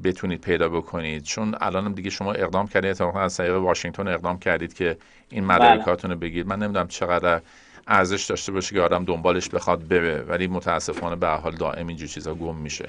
[0.04, 1.22] بتونید پیدا بکنید.
[1.22, 4.96] چون الان دیگه شما اقدام کردید اتفاقا از طریق واشنگتن اقدام کردید که
[5.30, 7.40] این مدارکاتون رو بگید من نمی‌دونم چقدر
[7.86, 12.34] ارزش داشته باشه که آدم دنبالش بخواد بره ولی متاسفانه به حال دائم اینجور چیزا
[12.34, 12.88] گم میشه.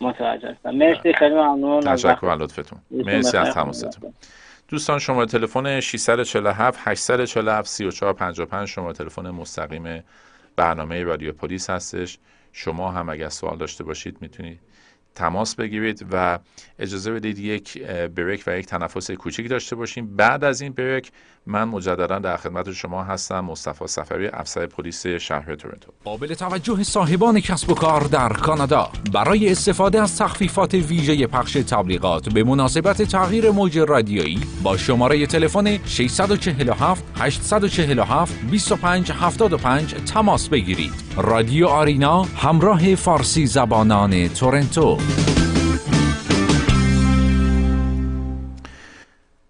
[0.00, 1.80] متوجه مرسی خیلی ممنون.
[1.80, 2.78] تشکر از لطفتون.
[2.90, 4.14] مرسی از تماستون
[4.68, 10.04] دوستان شما تلفن 647 847 3455 شما تلفن مستقیم
[10.56, 12.18] برنامه رادیو پلیس هستش.
[12.52, 14.60] شما هم اگر سوال داشته باشید می‌تونید
[15.14, 16.38] تماس بگیرید و
[16.78, 20.16] اجازه بدید یک بریک و یک تنفس کوچیک داشته باشیم.
[20.16, 21.12] بعد از این بریک
[21.46, 25.92] من مجددا در خدمت شما هستم مصطفی سفری افسر پلیس شهر تورنتو.
[26.04, 32.28] قابل توجه صاحبان کسب و کار در کانادا برای استفاده از تخفیفات ویژه پخش تبلیغات
[32.28, 41.01] به مناسبت تغییر موج رادیویی با شماره تلفن 647 847 2575 تماس بگیرید.
[41.16, 44.98] رادیو آرینا همراه فارسی زبانان تورنتو.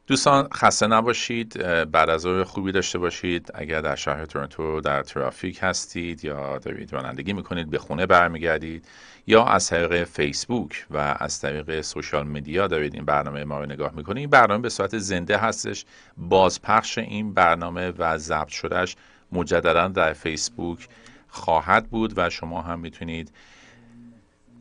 [0.07, 1.63] دوستان خسته نباشید.
[1.91, 3.51] بعد از خوبی داشته باشید.
[3.55, 8.85] اگر در شهر تورنتو در ترافیک هستید یا دارید رانندگی می‌کنید به خونه برمیگردید
[9.27, 13.93] یا از طریق فیسبوک و از طریق سوشال مدیا دارید این برنامه ما رو نگاه
[13.97, 14.19] می‌کنید.
[14.19, 15.85] این برنامه به صورت زنده هستش.
[16.17, 18.97] بازپخش این برنامه و ضبط شدهش
[19.33, 20.89] مجددا در فیسبوک
[21.33, 23.33] خواهد بود و شما هم می‌تونید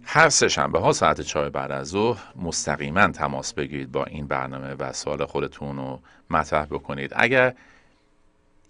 [0.04, 4.74] هر سه شنبه ها ساعت چهار بعد از ظهر مستقیما تماس بگیرید با این برنامه
[4.74, 7.12] و سوال خودتون رو مطرح بکنید.
[7.16, 7.54] اگر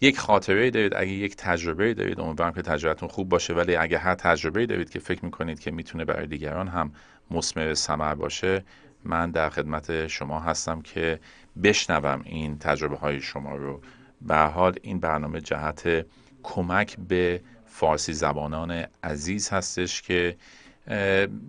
[0.02, 4.16] یک خاطره دارید اگر یک تجربه دارید امیدوارم که تجربتون خوب باشه ولی اگر هر
[4.16, 6.92] تجربه دارید که فکر می‌کنید که می‌تونه برای دیگران هم
[7.32, 8.64] مسمر ثمر باشه
[9.04, 11.20] من در خدمت شما هستم که
[11.64, 13.82] بشنوم این تجربه های شما رو.
[14.22, 16.06] به حال این برنامه جهت
[16.44, 20.38] کمک به فارسی زبانان عزیز هستش که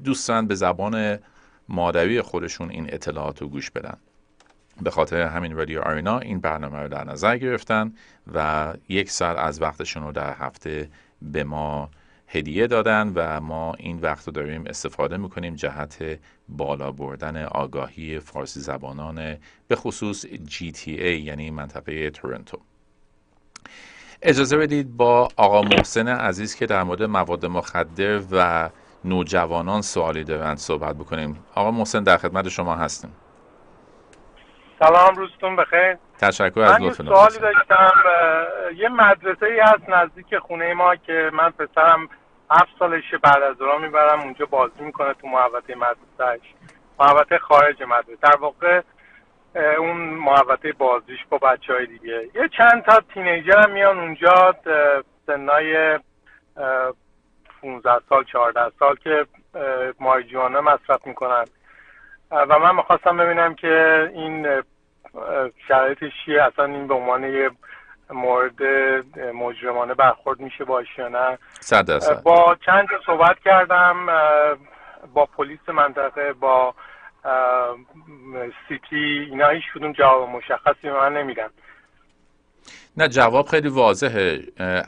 [0.04, 1.18] دوستان به زبان
[1.68, 3.96] مادری خودشون این اطلاعات رو گوش بدن.
[4.82, 7.92] به خاطر همین رادیو آرینا این برنامه رو در نظر گرفتن
[8.34, 10.88] و یک ساعت از وقتشون رو در هفته
[11.22, 11.90] به ما
[12.28, 18.60] هدیه دادن و ما این وقت رو داریم استفاده می‌کنیم جهت بالا بردن آگاهی فارسی
[18.60, 19.36] زبانان
[19.68, 22.58] به خصوص GTA یعنی منطقه تورنتو.
[24.24, 28.68] اجازه بدید با آقا محسن عزیز که در مورد مواد مخدر و
[29.04, 31.44] نوجوانان سوالی دارند صحبت بکنیم.
[31.54, 33.16] آقا محسن در خدمت شما هستیم.
[34.78, 35.96] سلام روزتون بخیر.
[36.18, 37.92] تشکر از من یه سوالی داشتم.
[38.76, 42.08] یه مدرسه ای هست نزدیک خونه ما که من پسرم
[42.50, 46.54] هفت سالشه بعد از دوران می‌برم اونجا بازی می‌کنه تو محوطه مدرسهش
[47.00, 48.18] محوطه خارج مدرسه.
[48.22, 48.80] در واقع
[49.54, 52.28] اون محوطه بازیش با بچه های دیگه.
[52.34, 54.54] یه چند تا تینیجر هم میان اونجا
[55.26, 55.98] سنای
[57.62, 59.26] 15 سال 14 سال که
[60.00, 61.44] ماریجوانا مصرف می‌کنن.
[62.30, 64.62] و من می‌خواستم ببینم که این
[65.68, 66.42] شرایطش چیه.
[66.42, 67.50] اصلا این به عنوان یه
[68.10, 68.62] مورد
[69.34, 71.38] مجرمانه برخورد میشه باش یا نه.
[72.24, 74.06] با چند صحبت کردم
[75.14, 76.74] با پلیس منطقه با
[78.68, 78.96] سیتی
[79.30, 81.48] اینا هیچ کدوم جواب مشخصی به من نمیدن.
[82.96, 84.42] نه جواب خیلی واضحه.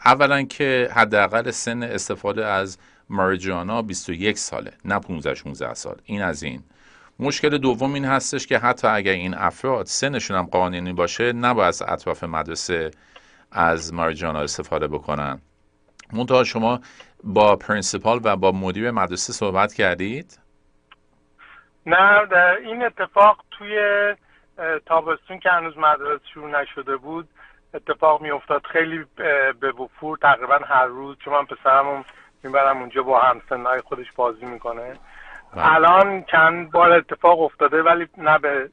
[0.04, 5.96] اولا که حداقل سن استفاده از ماریجوانا 21 ساله نه 15 16 سال.
[6.04, 6.62] این از این.
[7.18, 11.82] مشکل دوم این هستش که حتی اگر این افراد سنشون هم قانونی باشه نباید از
[11.82, 12.90] اطراف مدرسه
[13.52, 15.40] از ماریجوانا استفاده بکنن.
[16.12, 16.80] منتها شما
[17.24, 20.38] با پرینسیپال و با مدیر مدرسه صحبت کردید؟
[21.86, 22.28] نه
[22.64, 23.78] این اتفاق توی
[24.86, 27.28] تابستون که هنوز مدرسه شروع نشده بود
[27.74, 29.04] اتفاق می افتاد خیلی
[29.60, 32.04] به وفور تقریبا هر روز چون من پسرم
[32.44, 34.96] می‌برم اونجا با همسنهای خودش بازی می‌کنه
[35.54, 35.74] بله.
[35.74, 38.70] الان چند بار اتفاق افتاده ولی نه به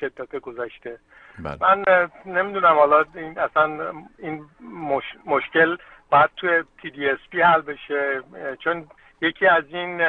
[0.00, 0.98] شدت گذشته
[1.38, 1.56] بله.
[1.60, 4.44] من نمی‌دونم حالا این اصلا این
[5.26, 5.76] مشکل
[6.10, 8.22] باید توی تی دی اس پی حل بشه
[8.64, 8.86] چون
[9.20, 10.00] یکی از این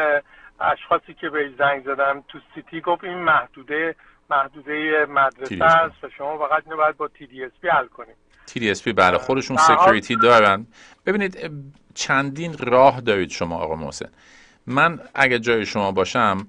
[0.59, 3.95] اشخاصی که به زنگ زدم تو city گفت این محدوده
[4.29, 8.15] محدوده مدرسه است و شما فقط اینو باید با TDSB حل کنید.
[8.45, 10.67] TDSB برای خودشون security دارن.
[11.05, 11.51] ببینید
[11.93, 14.09] چندین راه دارید شما آقا محسن.
[14.67, 16.47] من اگه جای شما باشم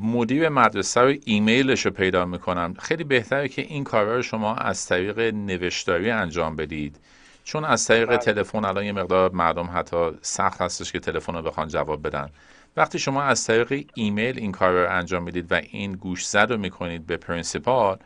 [0.00, 2.74] مدیر مدرسه رو ایمیلش رو پیدا می‌کنم.
[2.74, 7.00] خیلی بهتره که این کارا رو شما از طریق نوشتاری انجام بدید.
[7.44, 8.16] چون از طریق بله.
[8.16, 12.28] تلفن الان یه مقدار مردم حتی سخت هستش که تلفن رو بخوان جواب بدن.
[12.76, 16.56] وقتی شما از طریق ایمیل این کار رو انجام می‌دید و این گوش زد رو
[16.56, 17.98] می‌کنید به principal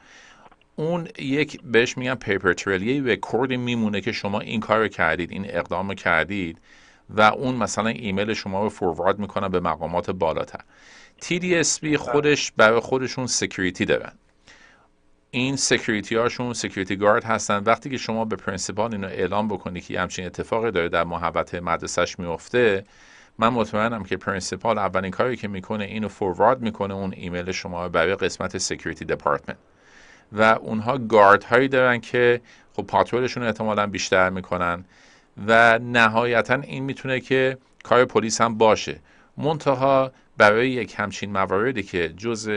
[0.76, 5.30] اون یک بهش میگن paper trail یه رکوردی میمونه که شما این کار رو کردید
[5.30, 6.58] این اقدام رو کردید
[7.10, 10.60] و اون مثلا ایمیل شما رو forward می‌کنن به مقامات بالاتر.
[11.22, 14.12] TDSB خودش برای خودشون security دارن.
[15.30, 17.62] این security هاشون security guard هستن.
[17.62, 22.18] وقتی که شما به principal اینو اعلام بکنی که همچین اتفاقی داره در محوطه مدرسهش
[22.18, 22.84] میفته
[23.38, 28.14] من مطمئنم که principal اولین کاری که می‌کنه اینو forward می‌کنه اون ایمیل شما برای
[28.14, 29.58] قسمت security department
[30.32, 32.40] و اونها گارد هایی دارن که
[32.72, 34.84] خب patrol شون احتمالا بیشتر می‌کنن.
[35.46, 39.00] و نهایتا این می‌تونه که کار پلیس هم باشه.
[39.36, 42.50] منتها برای یک همچین مواردی که جز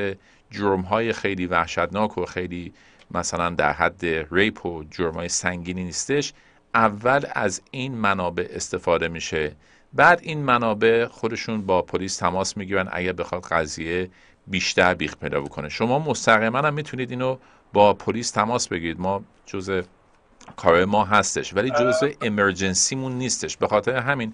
[0.52, 2.74] جرم های خیلی وحشتناک و خیلی
[3.12, 6.34] مثلا در حد rape و جرم های سنگینی نیستش
[6.74, 9.56] اول از این منابع استفاده میشه.
[9.94, 14.10] بعد این منابع خودشون با پلیس تماس می‌گیرن اگر بخواد قضیه
[14.48, 15.70] بیشتر بیخ پیدا بکنه.
[15.70, 17.38] شما مستقیما هم می‌تونید اینو
[17.74, 19.00] با پلیس تماس بگیرید.
[19.00, 19.84] ما جز
[20.56, 23.58] کار ما هستش ولی جزء امرجنسیمون نیستش.
[23.58, 24.34] به خاطر همین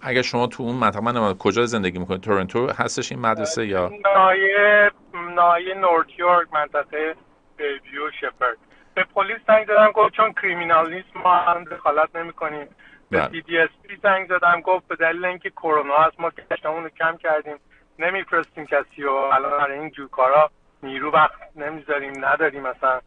[0.00, 4.90] اگر شما تو اون منطقه من کجا زندگی می‌کنید تورنتو هستش این مدرسه یا؟ نایه
[5.34, 7.14] نایه نورت یورک منطقه
[7.56, 8.56] Bayview Sheppard.
[8.94, 12.66] به پلیس زنگ دادم گفت چون کریمینالیسم ما هم دخالت نمی‌کنیم.
[13.10, 17.56] به TDSB زنگ زدم گفت به دلیل اینکه کرونا هست ما کشتمون رو کم کردیم.
[17.98, 20.50] نمیفرستیم کسی و الان برای این جور کارا
[20.82, 23.00] نیرو وقت نمی‌ذاریم نداریم مثلا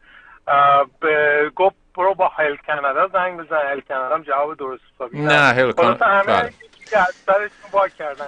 [0.99, 3.61] به گفت برو با Health Canada زنگ بزن.
[3.71, 6.49] Health Canada هم جواب درست حسابی نه Health Canada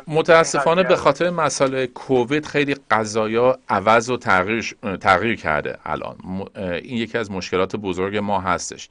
[0.08, 6.16] متاسفانه به خاطر مسائل کووید خیلی قضایا عوض و تغییر, تغییر کرده الان.
[6.56, 8.90] این یکی از مشکلات بزرگ ما هستش.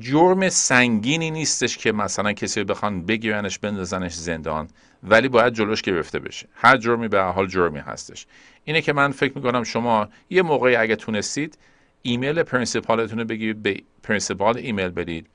[0.00, 4.68] جرم سنگینی نیستش که مثلا کسی رو بخوان بگیرنش بندازنش زندان
[5.02, 6.48] ولی باید جلوش گرفته بشه.
[6.54, 8.26] هر جرمی به حال جرمی هستش.
[8.64, 11.58] اینه که من فکر می‌کنم شما یه موقعی اگه تونستید
[12.02, 15.26] ایمیل principal تون رو بگیرید به principal ایمیل بدید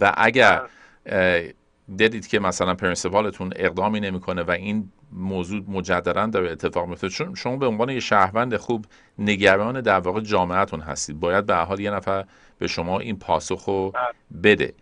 [0.00, 0.62] و اگر
[1.96, 7.34] دیدید که مثلا principal تون اقدامی نمی‌کنه و این موضوع مجددا داره اتفاق میفته چون
[7.34, 8.86] شما به عنوان یه شهروند خوب
[9.18, 11.20] نگران در واقع جامعتون هستید.
[11.20, 12.24] باید به حال یه نفر
[12.58, 13.92] به شما این پاسخ
[14.42, 14.74] بده.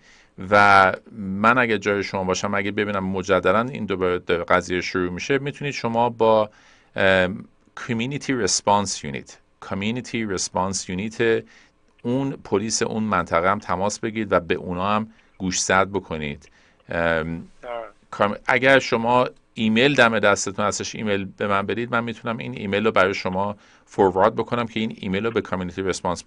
[0.51, 5.75] و من اگه جای شما باشم اگه ببینم مجددا این دو قضیه شروع میشه می‌تونید
[5.75, 6.51] شما با
[7.77, 9.31] Community Response Unit
[9.65, 11.23] Community Response Unit
[12.03, 16.51] اون پلیس اون منطقه هم تماس بگیرید و به اونا هم گوشزد بکنید.
[18.47, 22.93] اگر شما ایمیل دم دستتون هستش ایمیل به من بدید من می‌تونم این ایمیل رو
[22.93, 26.25] برای شما forward بکنم که این ایمیل رو به community response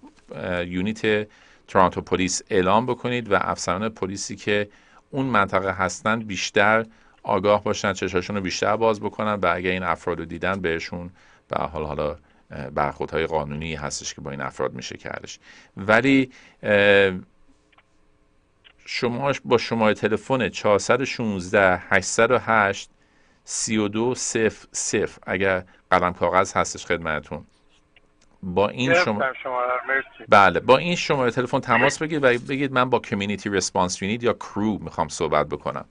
[0.66, 1.28] unit
[1.68, 4.68] Toronto Police اعلام بکنید و افسران پلیسی که
[5.10, 6.86] اون منطقه هستن بیشتر
[7.22, 11.10] آگاه باشن چشاشون رو بیشتر باز بکنن و اگر این افراد رو دیدن بهشون
[11.48, 12.16] به حال حالا
[12.74, 15.38] برخوردهای قانونی هستش که با این افراد میشه کردش.
[15.76, 16.30] ولی
[18.90, 22.90] شما با شماره تلفن 416 808
[23.44, 27.44] 32 0 0 اگر قلم کاغذ هستش خدمتتون.
[28.42, 29.22] با این شما
[30.28, 34.32] بله با این شماره تلفن تماس بگیرید و بگید من با community response unit یا
[34.32, 35.84] CRU می‌خوام صحبت بکنم.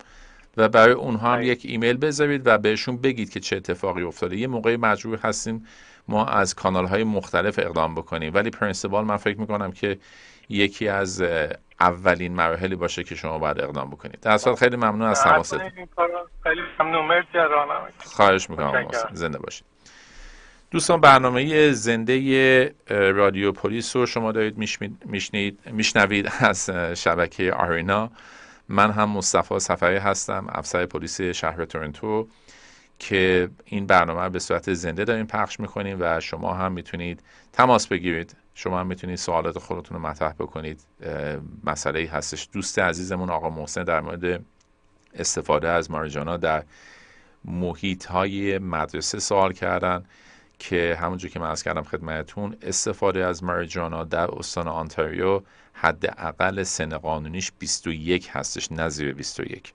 [0.57, 4.37] و برای اونها هم یک ایمیل بذارید و بهشون بگید که چه اتفاقی افتاده.
[4.37, 5.65] یه موقعی مجبور هستیم
[6.07, 8.33] ما از کانال های مختلف اقدام بکنیم.
[8.33, 9.99] ولی principal من فکر می‌کنم که
[10.49, 11.23] یکی از
[11.79, 14.19] اولین مراحلی باشه که شما باید اقدام بکنید.
[14.19, 15.59] در اصل خیلی ممنون از تماستون
[16.43, 17.25] خیلی ممنون.
[18.03, 18.87] خواهش می‌کنم.
[19.13, 19.65] زنده باشید.
[20.71, 24.57] دوستان برنامه زنده رادیو پلیس رو شما دارید
[25.05, 28.11] میشنید میشنوید از شبکه آرینا.
[28.69, 32.27] من هم مصطفی سفری هستم افسر پلیس شهر تورنتو
[32.99, 37.23] که این برنامه به صورت زنده داریم پخش می‌کنیم و شما هم می‌تونید
[37.53, 38.35] تماس بگیرید.
[38.57, 40.81] شما هم می‌تونید سوالات خودتون رو مطرح بکنید.
[41.63, 42.49] مسئله هستش.
[42.53, 44.43] دوست عزیزمون آقا محسن در مورد
[45.13, 46.63] استفاده از مارجانا در
[47.45, 50.05] محیط های مدرسه سوال کردن
[50.59, 55.41] که همونجور که من از کردم خدمتتون استفاده از مارجانا در استان آنتاریو
[55.73, 59.73] حداقل سن قانونیش 21 هستش نه زیر 21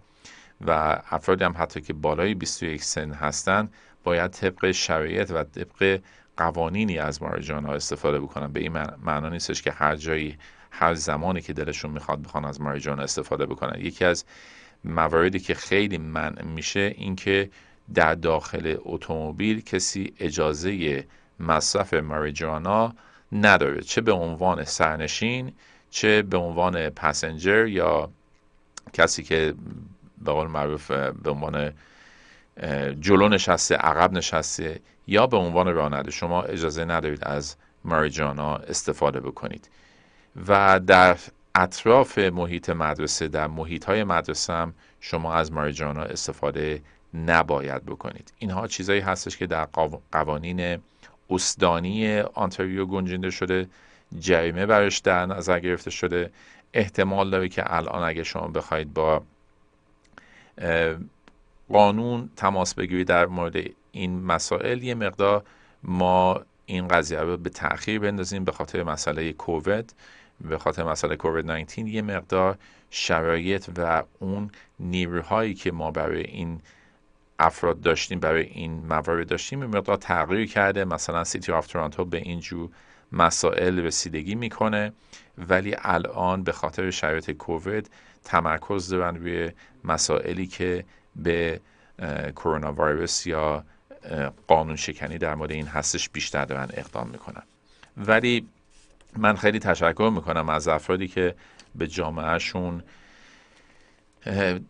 [0.67, 3.69] و افرادی هم حتی که بالای 21 سن هستن
[4.05, 6.01] باید طبق شرایط و طبق
[6.43, 8.53] قوانینی از مارجانا استفاده بکنن.
[8.53, 8.73] به این
[9.03, 10.37] معنا نیستش که هر جایی
[10.71, 13.81] هر زمانی که دلشون می‌خواد بخوان از ماریجانا استفاده بکنن.
[13.81, 14.25] یکی از
[14.85, 17.51] مواردی که خیلی منع میشه اینکه
[17.95, 21.05] در داخل اتومبیل کسی اجازه
[21.41, 22.95] مصرف ماریجانا
[23.33, 23.81] نداره.
[23.81, 25.53] چه به عنوان سرنشین
[25.91, 28.11] چه به عنوان پسنجر یا
[28.93, 29.55] کسی که
[30.25, 31.73] به قول معروف به عنوان
[33.01, 39.69] جلو نشسته عقب نشسته یا به عنوان راننده شما اجازه ندارید از ماریجانا استفاده بکنید.
[40.49, 41.17] و در
[41.55, 46.83] اطراف محیط مدرسه در محیط های مدرسه هم شما از ماریجانا استفاده
[47.15, 48.33] نباید بکنید.
[48.39, 49.65] اینها چیزایی هستش که در
[50.13, 50.79] قوانین
[51.31, 53.69] استانی آنتاریو گنجینده شده
[54.19, 56.31] جریمه برش در نظر گرفته شده.
[56.75, 59.23] احتمال داره که الان اگه شما بخواید با
[61.73, 63.57] قانون تماس بگیرید در مورد
[63.93, 65.45] این مسائل یه مقدار
[65.83, 69.95] ما این قضیه رو به تأخیر بندازیم به خاطر مسئله کووید.
[70.41, 72.59] به خاطر مسئله کووید 19 یه مقدار
[72.91, 74.51] شرایط و اون
[74.81, 76.61] نیروهایی که ما برای این
[77.39, 80.85] افراد داشتیم برای این موارد داشتیم یه مقدار تغییر کرده.
[80.85, 82.71] مثلا سیتی آف تورانتو به اینجور
[83.13, 84.93] مسائل رسیدگی می‌کنه.
[85.49, 87.91] ولی الان به خاطر شرایط کووید
[88.25, 89.51] تمرکز دارن روی
[89.85, 90.85] مسائلی که
[91.17, 91.61] به
[92.37, 93.65] کرونا ویروس یا
[94.47, 97.43] قانون شکنی در مورد این هستش بیشتر دارن اقدام می‌کنن.
[97.97, 98.49] ولی
[99.17, 101.35] من خیلی تشکر می‌کنم از افرادی که
[101.75, 102.83] به جامعهشون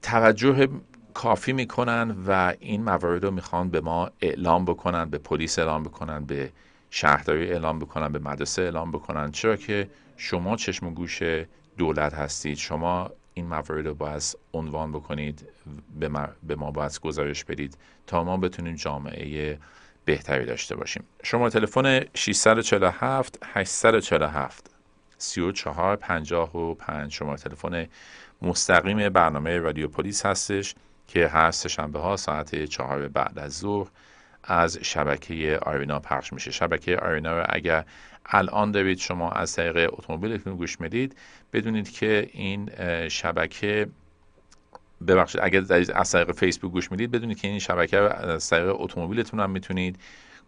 [0.03, 0.68] توجه
[1.14, 6.24] کافی می‌کنن و این موارد رو می‌خوان به ما اعلام بکنن به پلیس اعلام بکنن
[6.24, 6.53] به
[6.90, 9.32] شهرداری اعلام بکنن به مدرسه اعلام بکنن.
[9.32, 11.22] چرا که شما چشم و گوش
[11.78, 12.57] دولت هستید.
[12.57, 14.22] شما این موارد رو باید
[14.55, 15.49] عنوان بکنید
[16.43, 19.59] به ما باید گزارش بدید تا ما بتونیم جامعه
[20.05, 21.05] بهتری داشته باشیم.
[21.22, 24.70] شما تلفن 647 847
[25.18, 27.87] 34 55 شما تلفن
[28.43, 30.74] مستقیم برنامه رادیو پلیس هستش
[31.09, 33.89] که هر سهشنبه ها ساعت چهار بعد از ظهر
[34.45, 36.51] از شبکه آرینا پخش میشه.
[36.51, 37.84] شبکه آرینا رو اگر
[38.26, 41.16] الان دارید شما از طریق اتومبیلتون گوش می‌دید
[41.53, 42.70] بدونید که این
[43.09, 43.88] شبکه
[45.07, 45.64] ببخشید اگر
[45.95, 49.99] از طریق فیسبوک گوش می‌دید بدونید که این شبکه از طریق اتومبیلتون هم می‌تونید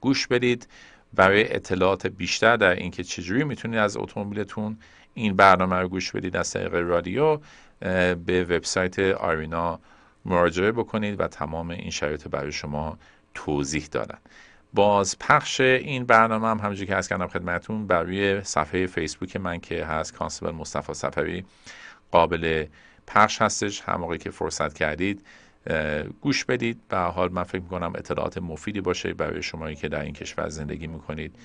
[0.01, 0.69] گوش بدید.
[1.15, 4.79] برای اطلاعات بیشتر در اینکه چجوری می‌تونید از اتومبیلتون
[5.15, 7.39] این برنامه رو گوش بدید از طریق رادیو
[8.27, 9.81] به وبسایت آرینا
[10.25, 12.99] مراجعه بکنید و تمام این شرایط برای شما
[13.35, 13.89] توضیح
[14.75, 19.85] باز پخش این برنامه هم همونجوری که از کردم خدمتون برای صفحه فیسبوک من که
[19.85, 21.45] هست کانسبل مصطفی سفری
[22.11, 22.67] قابل
[23.07, 23.81] پخش هستش.
[23.81, 25.27] هم موقعی که فرصت کردید
[26.21, 26.81] گوش بدید.
[26.89, 30.87] به حال من فکر می‌کنم اطلاعات مفیدی باشه برای شمایی که در این کشور زندگی
[30.87, 31.37] می‌کنید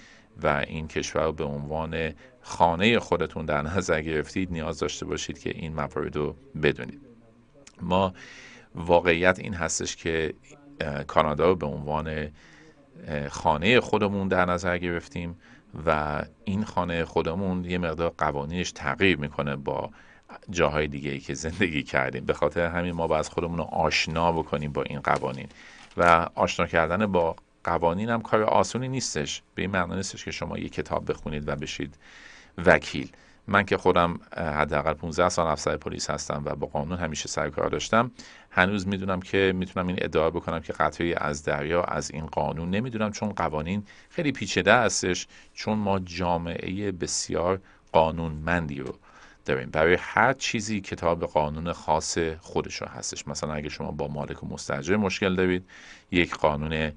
[0.44, 5.50] و این کشور رو به عنوان خانه خودتون در نظر گرفتید نیاز داشته باشید که
[5.50, 7.02] این موارد رو بدونید.
[7.82, 8.14] ما
[8.76, 10.34] واقعیت این هستش که
[11.08, 12.28] کانادا به عنوان
[13.30, 15.38] خانه خودمون در نظر گرفتیم
[15.86, 19.90] و این خانه خودمون یه مقدار قوانینش تغییر می‌کنه با
[20.50, 22.26] جاهای دیگه ای که زندگی کردیم.
[22.26, 25.48] به خاطر همین ما باید خودمون رو آشنا بکنیم با این قوانین.
[25.98, 29.42] و آشنا کردن با قوانین هم کار آسونی نیستش.
[29.56, 31.96] به این معنی نیستش که شما یه کتاب بخونید و بشید
[32.58, 33.12] وکیل.
[33.50, 37.70] من که خودم حداقل 15 سال افسر پلیس هستم و با قانون همیشه سر کار
[37.70, 38.12] داشتم
[38.52, 43.12] هنوز می‌دونم که می‌تونم این ادعا بکنم که قطعی از دریا از این قانون نمی‌دونم
[43.12, 48.96] چون قوانین خیلی پیچیده هستش چون ما جامعه بسیار قانونمندی رو
[49.46, 49.70] داریم.
[49.70, 53.28] برای هر چیزی کتاب قانون خاص خودش هستش.
[53.28, 55.66] مثلا اگه شما با مالک و مستجر مشکل دارید
[56.12, 56.92] یک قانون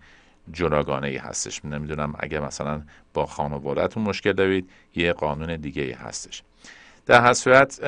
[0.53, 1.65] جداگانه ای هستش.
[1.65, 2.83] نمی‌دونم اگه مثلا
[3.15, 6.43] با خانوادهتون مشکل دارید یه قانون دیگه ای هستش.
[7.07, 7.81] در هر صورت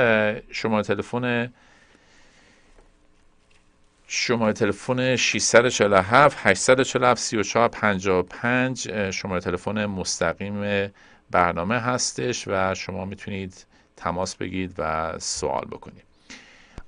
[0.51, 1.53] شما تلفن
[4.07, 10.91] شماره تلفن 647 847 3455 شماره تلفن مستقیم
[11.31, 16.14] برنامه هستش و شما می‌تونید تماس بگیرید و سوال بکنید.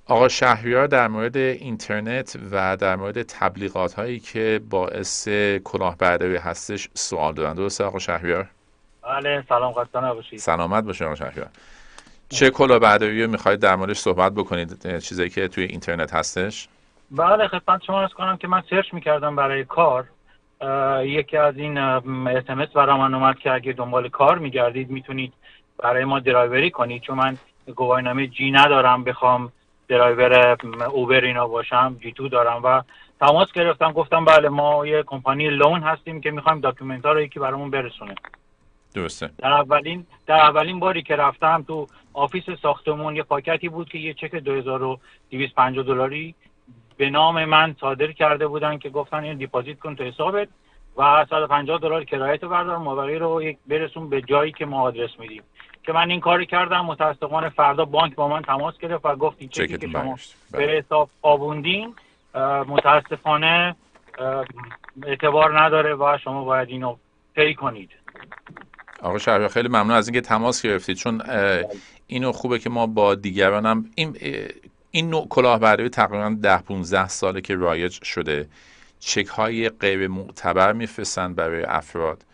[0.08, 5.28] آقا شهریار در مورد اینترنت و در مورد تبلیغات هایی که باعث
[5.64, 8.46] کلاهبرداری هستش سوال دارن درسته آقا شهریار؟
[9.02, 11.48] بله سلام خواستان باشید سلامت باشه آقا شهریار.
[12.28, 16.68] چه کلاهبرداری رو می‌خواید در موردش صحبت بکنید؟ چیزایی که توی اینترنت هستش؟
[17.10, 20.04] بله خدمت شما عرض کنم که من search می‌کردم برای کار.
[21.02, 25.32] یکی از این اسمس برای من اومد که اگه دنبال کار میگردید می‌تونید
[25.78, 27.02] برای ما درایوری کنید.
[27.02, 27.36] چون من
[27.76, 29.52] گواهینامه G ندارم بخوام
[29.88, 30.56] درایور
[30.86, 32.82] Uber اینا باشم G2 دارم و
[33.20, 37.40] تماس گرفتم گفتم بله ما یه کمپانی loan هستیم که می‌خوایم document ها رو یکی
[37.40, 38.14] برامون برسونه.
[38.94, 39.30] درسته.
[39.38, 44.14] در اولین در اولین باری که رفتم تو office ساختمون یه پاکتی بود که یه
[44.14, 46.34] چک 2250 دلاری
[46.96, 50.48] به نام من صادر کرده بودن که گفتن این deposit کن تو حسابت
[50.96, 55.42] و 150 دلار کرایت بردار مابقی رو یک برسون به جایی که ما آدرس میدیم.
[55.86, 59.48] که من این کاری کردم متاسفانه فردا بانک با من تماس گرفت و گفت این
[59.48, 60.18] چکی که شما
[60.52, 60.78] به بله.
[60.78, 61.94] حساب آبوندین.
[62.68, 63.76] متاسفانه
[65.02, 66.96] اعتبار نداره و شما باید اینو
[67.34, 67.90] پی کنید.
[69.02, 70.96] آقا شهر خیلی ممنون از اینکه تماس گرفتید.
[70.96, 71.22] چون
[72.06, 74.16] اینو خوبه که ما با دیگرانم این
[74.90, 78.48] این نوع کلاهبرداری تقریبا ده 15 ساله که رایج شده
[78.98, 82.24] چک های غیر معتبر میفرستند برای افراد.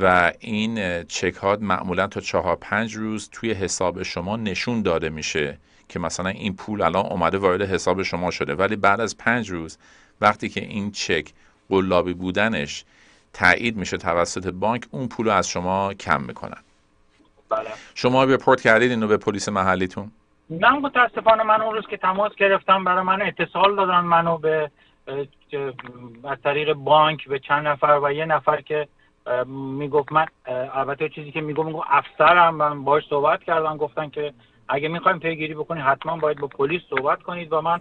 [0.00, 5.58] و این چک ها معمولا تا چهار پنج روز توی حساب شما نشون داده میشه
[5.88, 8.54] که مثلا این پول الان اومده وارد حساب شما شده.
[8.54, 9.78] ولی بعد از پنج روز
[10.20, 11.32] وقتی که این چک
[11.68, 12.84] قلابی بودنش
[13.32, 16.62] تایید میشه توسط بانک اون پول رو از شما کم می‌کنن.
[17.50, 17.68] بله.
[17.94, 20.10] شما رپورت کردید اینو به پلیس محلیتون؟
[20.50, 24.70] نه متاسفانه من اون روز که تماس گرفتم برای من اتصال دادن منو به
[26.24, 28.88] از طریق بانک به چند نفر و یه نفر که
[29.46, 30.26] می‌گفت من
[30.72, 32.54] البته چیزی که می‌گفت می‌گفت افسرم.
[32.54, 34.32] من باش صحبت کردم گفتن که
[34.68, 37.80] اگه می‌خوایم پیگیری بکنید حتما باید با پلیس صحبت کنید و من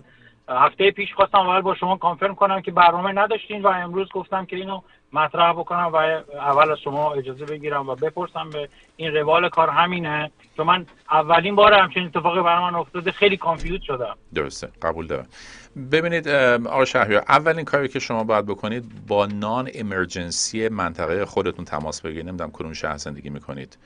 [0.50, 4.56] هفته پیش خواستم اول با شما کانفرم کنم که برنامه نداشتین و امروز گفتم که
[4.56, 4.82] اینو
[5.14, 10.32] مطرح بکنم و اول از شما اجازه بگیرم و بپرسم به این روال کار همینه.
[10.58, 14.18] که من اولین بار همچین اتفاقی برای من افتاده خیلی کانفیوز شدم.
[14.34, 15.28] درسته قبول دارم.
[15.92, 22.02] ببینید آقا شهریار اولین کاری که شما باید بکنید با نان امرجنسی منطقه خودتون تماس
[22.02, 22.28] بگیرید.
[22.28, 23.78] نمی‌دونم کدوم شهر زندگی می‌کنید.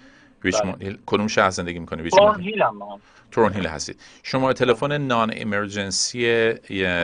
[0.44, 2.64] Richmond Hill کدوم شهر زندگی می‌کنید Thornhill
[3.32, 6.20] Thornhill هستید شما تلفن non-emergency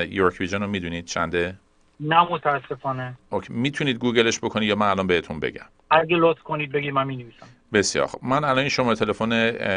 [0.10, 1.56] York Region رو می‌دونید چنده؟
[2.00, 3.14] نه متاسفانه.
[3.30, 3.54] okay.
[3.54, 5.66] می‌تونید گوگلش بکنید یا من الان بهتون بگم.
[5.92, 7.48] اگه لطف کنید بگید من می‌نویسم.
[7.74, 9.32] بسیار خب من الان این شما تلفن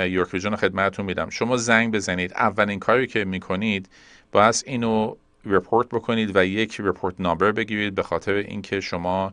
[0.09, 1.31] York Region خدمتتون میدم.
[1.31, 2.33] شما زنگ بزنید.
[2.33, 3.89] اولین کاری که می‌کنید
[4.33, 9.33] باید اینو report بکنید و یک report number بگیرید به خاطر اینکه شما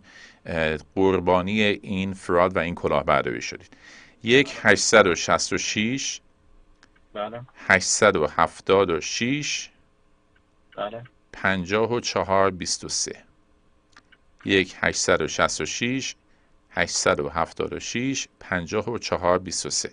[0.96, 3.78] قربانی این فراد و این کلاهبرداری شدید.
[4.24, 6.22] یک 866
[7.14, 7.42] بله.
[7.68, 9.70] 876
[10.78, 11.04] بله.
[11.32, 13.24] 54 23
[14.46, 16.16] یک 866
[16.72, 19.92] 876 54 23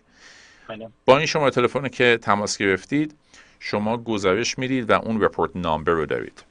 [0.68, 0.88] بله.
[1.04, 3.14] با این شماره تلفن که تماس گرفتید
[3.60, 6.44] شما گزارش می‌دید و اون رپورت نامبر رو دارید.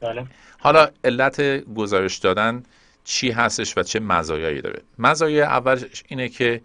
[0.00, 0.26] بله.
[0.58, 1.40] حالا علت
[1.74, 2.62] گزارش دادن
[3.04, 6.60] چی هستش و چه مزایایی داره؟ مزایای اولش اینه که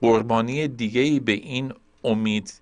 [0.00, 1.72] قربانی دیگه ای به این
[2.04, 2.60] امید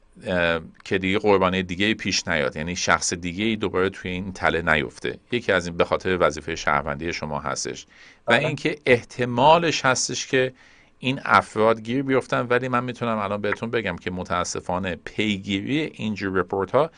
[0.84, 2.56] که دیگه قربانی دیگه پیش نیاد.
[2.56, 5.18] یعنی شخص دیگه ای دوباره توی این تله نیفته.
[5.32, 7.86] یکی از این به خاطر وظیفه شهروندی شما هستش.
[8.26, 10.52] و اینکه احتمالش هستش که
[10.98, 12.46] این افراد گیر بیفتن.
[12.50, 16.90] ولی من می‌تونم الان بهتون بگم که متاسفانه پیگیری اینجور رپورت ها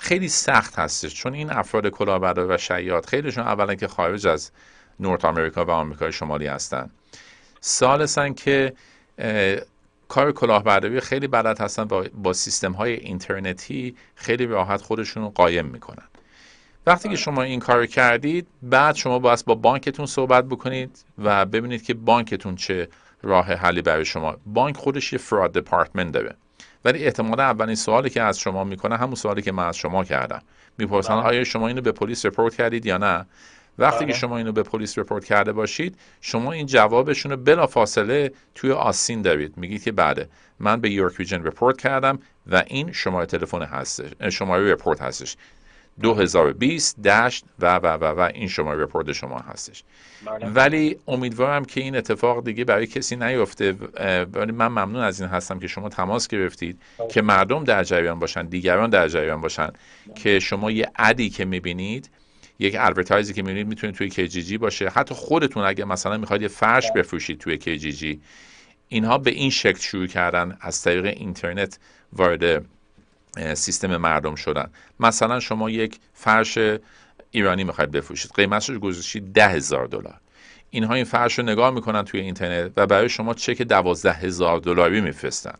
[0.00, 1.14] خیلی سخت هستش.
[1.14, 4.50] چون این افراد کلاهبردار و شیاد خیلیشون اولا که خارج از
[5.00, 6.90] نورت آمریکا و آمریکای شمالی هستن.
[7.60, 8.72] سالسن که
[10.08, 15.66] کار کلاهبرداری خیلی بلد هستن با, با سیستم های اینترنتی خیلی راحت خودشون رو قایم
[15.66, 16.04] می‌کنن.
[16.86, 21.82] وقتی که شما این کار کردید بعد شما باید با بانکتون صحبت بکنید و ببینید
[21.82, 22.88] که بانکتون چه
[23.22, 24.36] راه حلی برای شما.
[24.46, 26.36] بانک خودش یه فراد دپارتمنت داره.
[26.84, 30.42] ولی احتمالا اولین سوالی که از شما می‌کنه همون سوالی که من از شما کردم.
[30.78, 33.26] می‌پرسن آیا شما اینو به پلیس report کردید یا نه؟
[33.78, 38.32] وقتی که شما اینو به پلیس report کرده باشید شما این جوابشون رو بلا فاصله
[38.54, 39.56] توی آستین دارید.
[39.56, 44.72] میگید که بعد من به York Region report کردم و این شماره تلفن هستش شماره
[44.72, 45.36] رپورت هستش.
[46.02, 49.84] 2020 dash و و و و این شماره رپورت شما هستش.
[50.54, 53.72] ولی امیدوارم که این اتفاق دیگه برای کسی نیفته.
[54.32, 58.46] ولی من ممنون از این هستم که شما تماس گرفتید که مردم در جریان باشن
[58.46, 59.70] دیگران در جریان باشن
[60.14, 62.10] که شما یه ad ی که می‌بینید
[62.60, 64.88] یک advertise ی که می‌بینید می‌تونه توی Kijiji باشه.
[64.88, 68.20] حتی خودتون اگه مثلا می‌خواید یه فرش بفروشید توی Kijiji
[68.88, 71.78] اینها به این شکل شروع کردن از طریق اینترنت
[72.12, 72.64] وارد
[73.54, 74.70] سیستم مردم شدن.
[75.00, 76.58] مثلا شما یک فرش
[77.30, 80.20] ایرانی می‌خواید بفروشید قیمتش رو گذاشتید ده هزار دلار.
[80.70, 85.00] اینها این فرش رو نگاه می‌کنن توی اینترنت و برای شما چک دوازده هزار دلاری
[85.00, 85.54] میفرستن.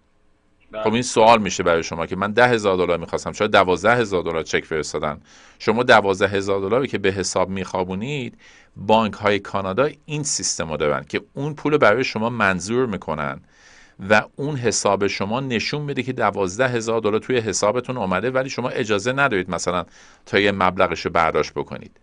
[0.73, 3.33] خب این سوال میشه برای شما که من ده هزار دلار می‌خواستم.
[3.33, 5.21] شاید دوازده هزار دلار چک فرستادن.
[5.59, 8.39] شما دوازده هزار دلاری که به حساب میخوابونید
[8.77, 13.41] بانک های کانادا این سیستم رو دارن که اون پول برای شما منظور می‌کنن
[14.11, 18.69] و اون حساب شما نشون میده که دوازده هزار دلار توی حسابتون اومده ولی شما
[18.69, 19.85] اجازه ندارید مثلا
[20.27, 21.97] تا یه مبلغش رو برداشت بکنید.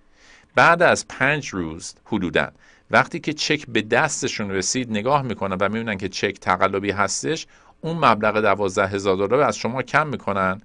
[0.55, 2.47] بعد از پنج روز حدودا
[2.91, 7.47] وقتی که چک به دستشون رسید نگاه می‌کنن و می‌بینن که چک تقلبی هستش
[7.81, 10.61] اون مبلغ دوازده هزار دلار از شما کم می‌کنن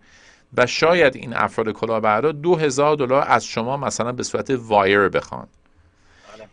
[0.56, 5.46] و شاید این افراد کلاهبردار دو هزار دلار از شما مثلا به صورت وایر بخوان.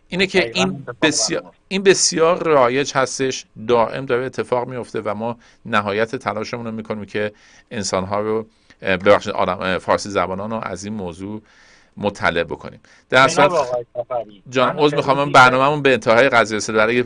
[0.08, 3.46] اینه که این بسیار این بسیار رایج هستش.
[3.68, 5.36] دائم داره اتفاق میفته و ما
[5.66, 7.32] نهایت تلاشمون رو می‌کنیم که
[7.70, 8.46] انسان ها رو
[8.82, 11.42] ببخشید آدم فارسی زبانان رو از این موضوع
[11.96, 12.80] مطلع بکنیم.
[13.10, 13.52] در صورت
[14.50, 17.02] جان عذر می‌خوام برنامه‌مون به انتهای قضیه رسید برای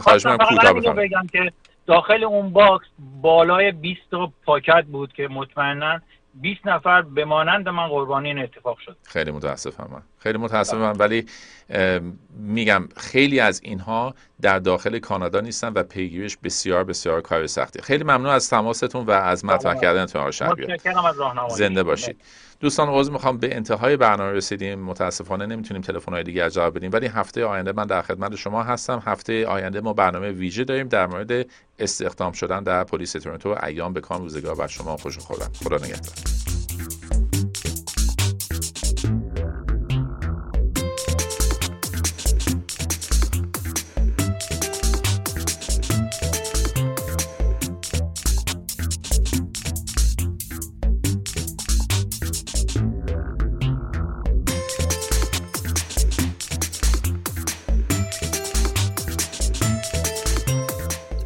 [0.00, 1.52] خواهش من کوتاه بگم که
[1.88, 6.00] داخل اون box بالای 20 تا پاکت بود که مطمئنا
[6.34, 8.96] 20 نفر به مانند من قربانی این اتفاق شد.
[9.02, 9.88] خیلی متاسفم.
[9.92, 11.26] من خیلی متاسفم ولی
[12.38, 17.82] میگم خیلی از اینها در داخل کانادا نیستن و پیگیریش بسیار بسیار کار سختی.
[17.82, 20.32] خیلی ممنون از تماستون و از مطرح کردنتون آقای
[21.48, 22.20] زنده باشید.
[22.60, 23.38] دوستان عذر می‌خوام.
[23.38, 24.78] به انتهای برنامه رسیدیم.
[24.78, 29.02] متاسفانه نمی‌تونیم تلفن های دیگر جواب بدیم ولی هفته آینده من در خدمت شما هستم.
[29.06, 31.46] هفته آینده ما برنامه ویژه داریم در مورد
[31.78, 34.22] استخدام شدن در پلیس تورنتو ایام به کام.
[34.22, 36.57] روزگار بر شما خوش خدا نگهدار.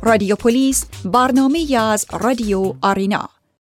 [0.05, 3.42] رادیو پلیس برنامه از رادیو آرینا.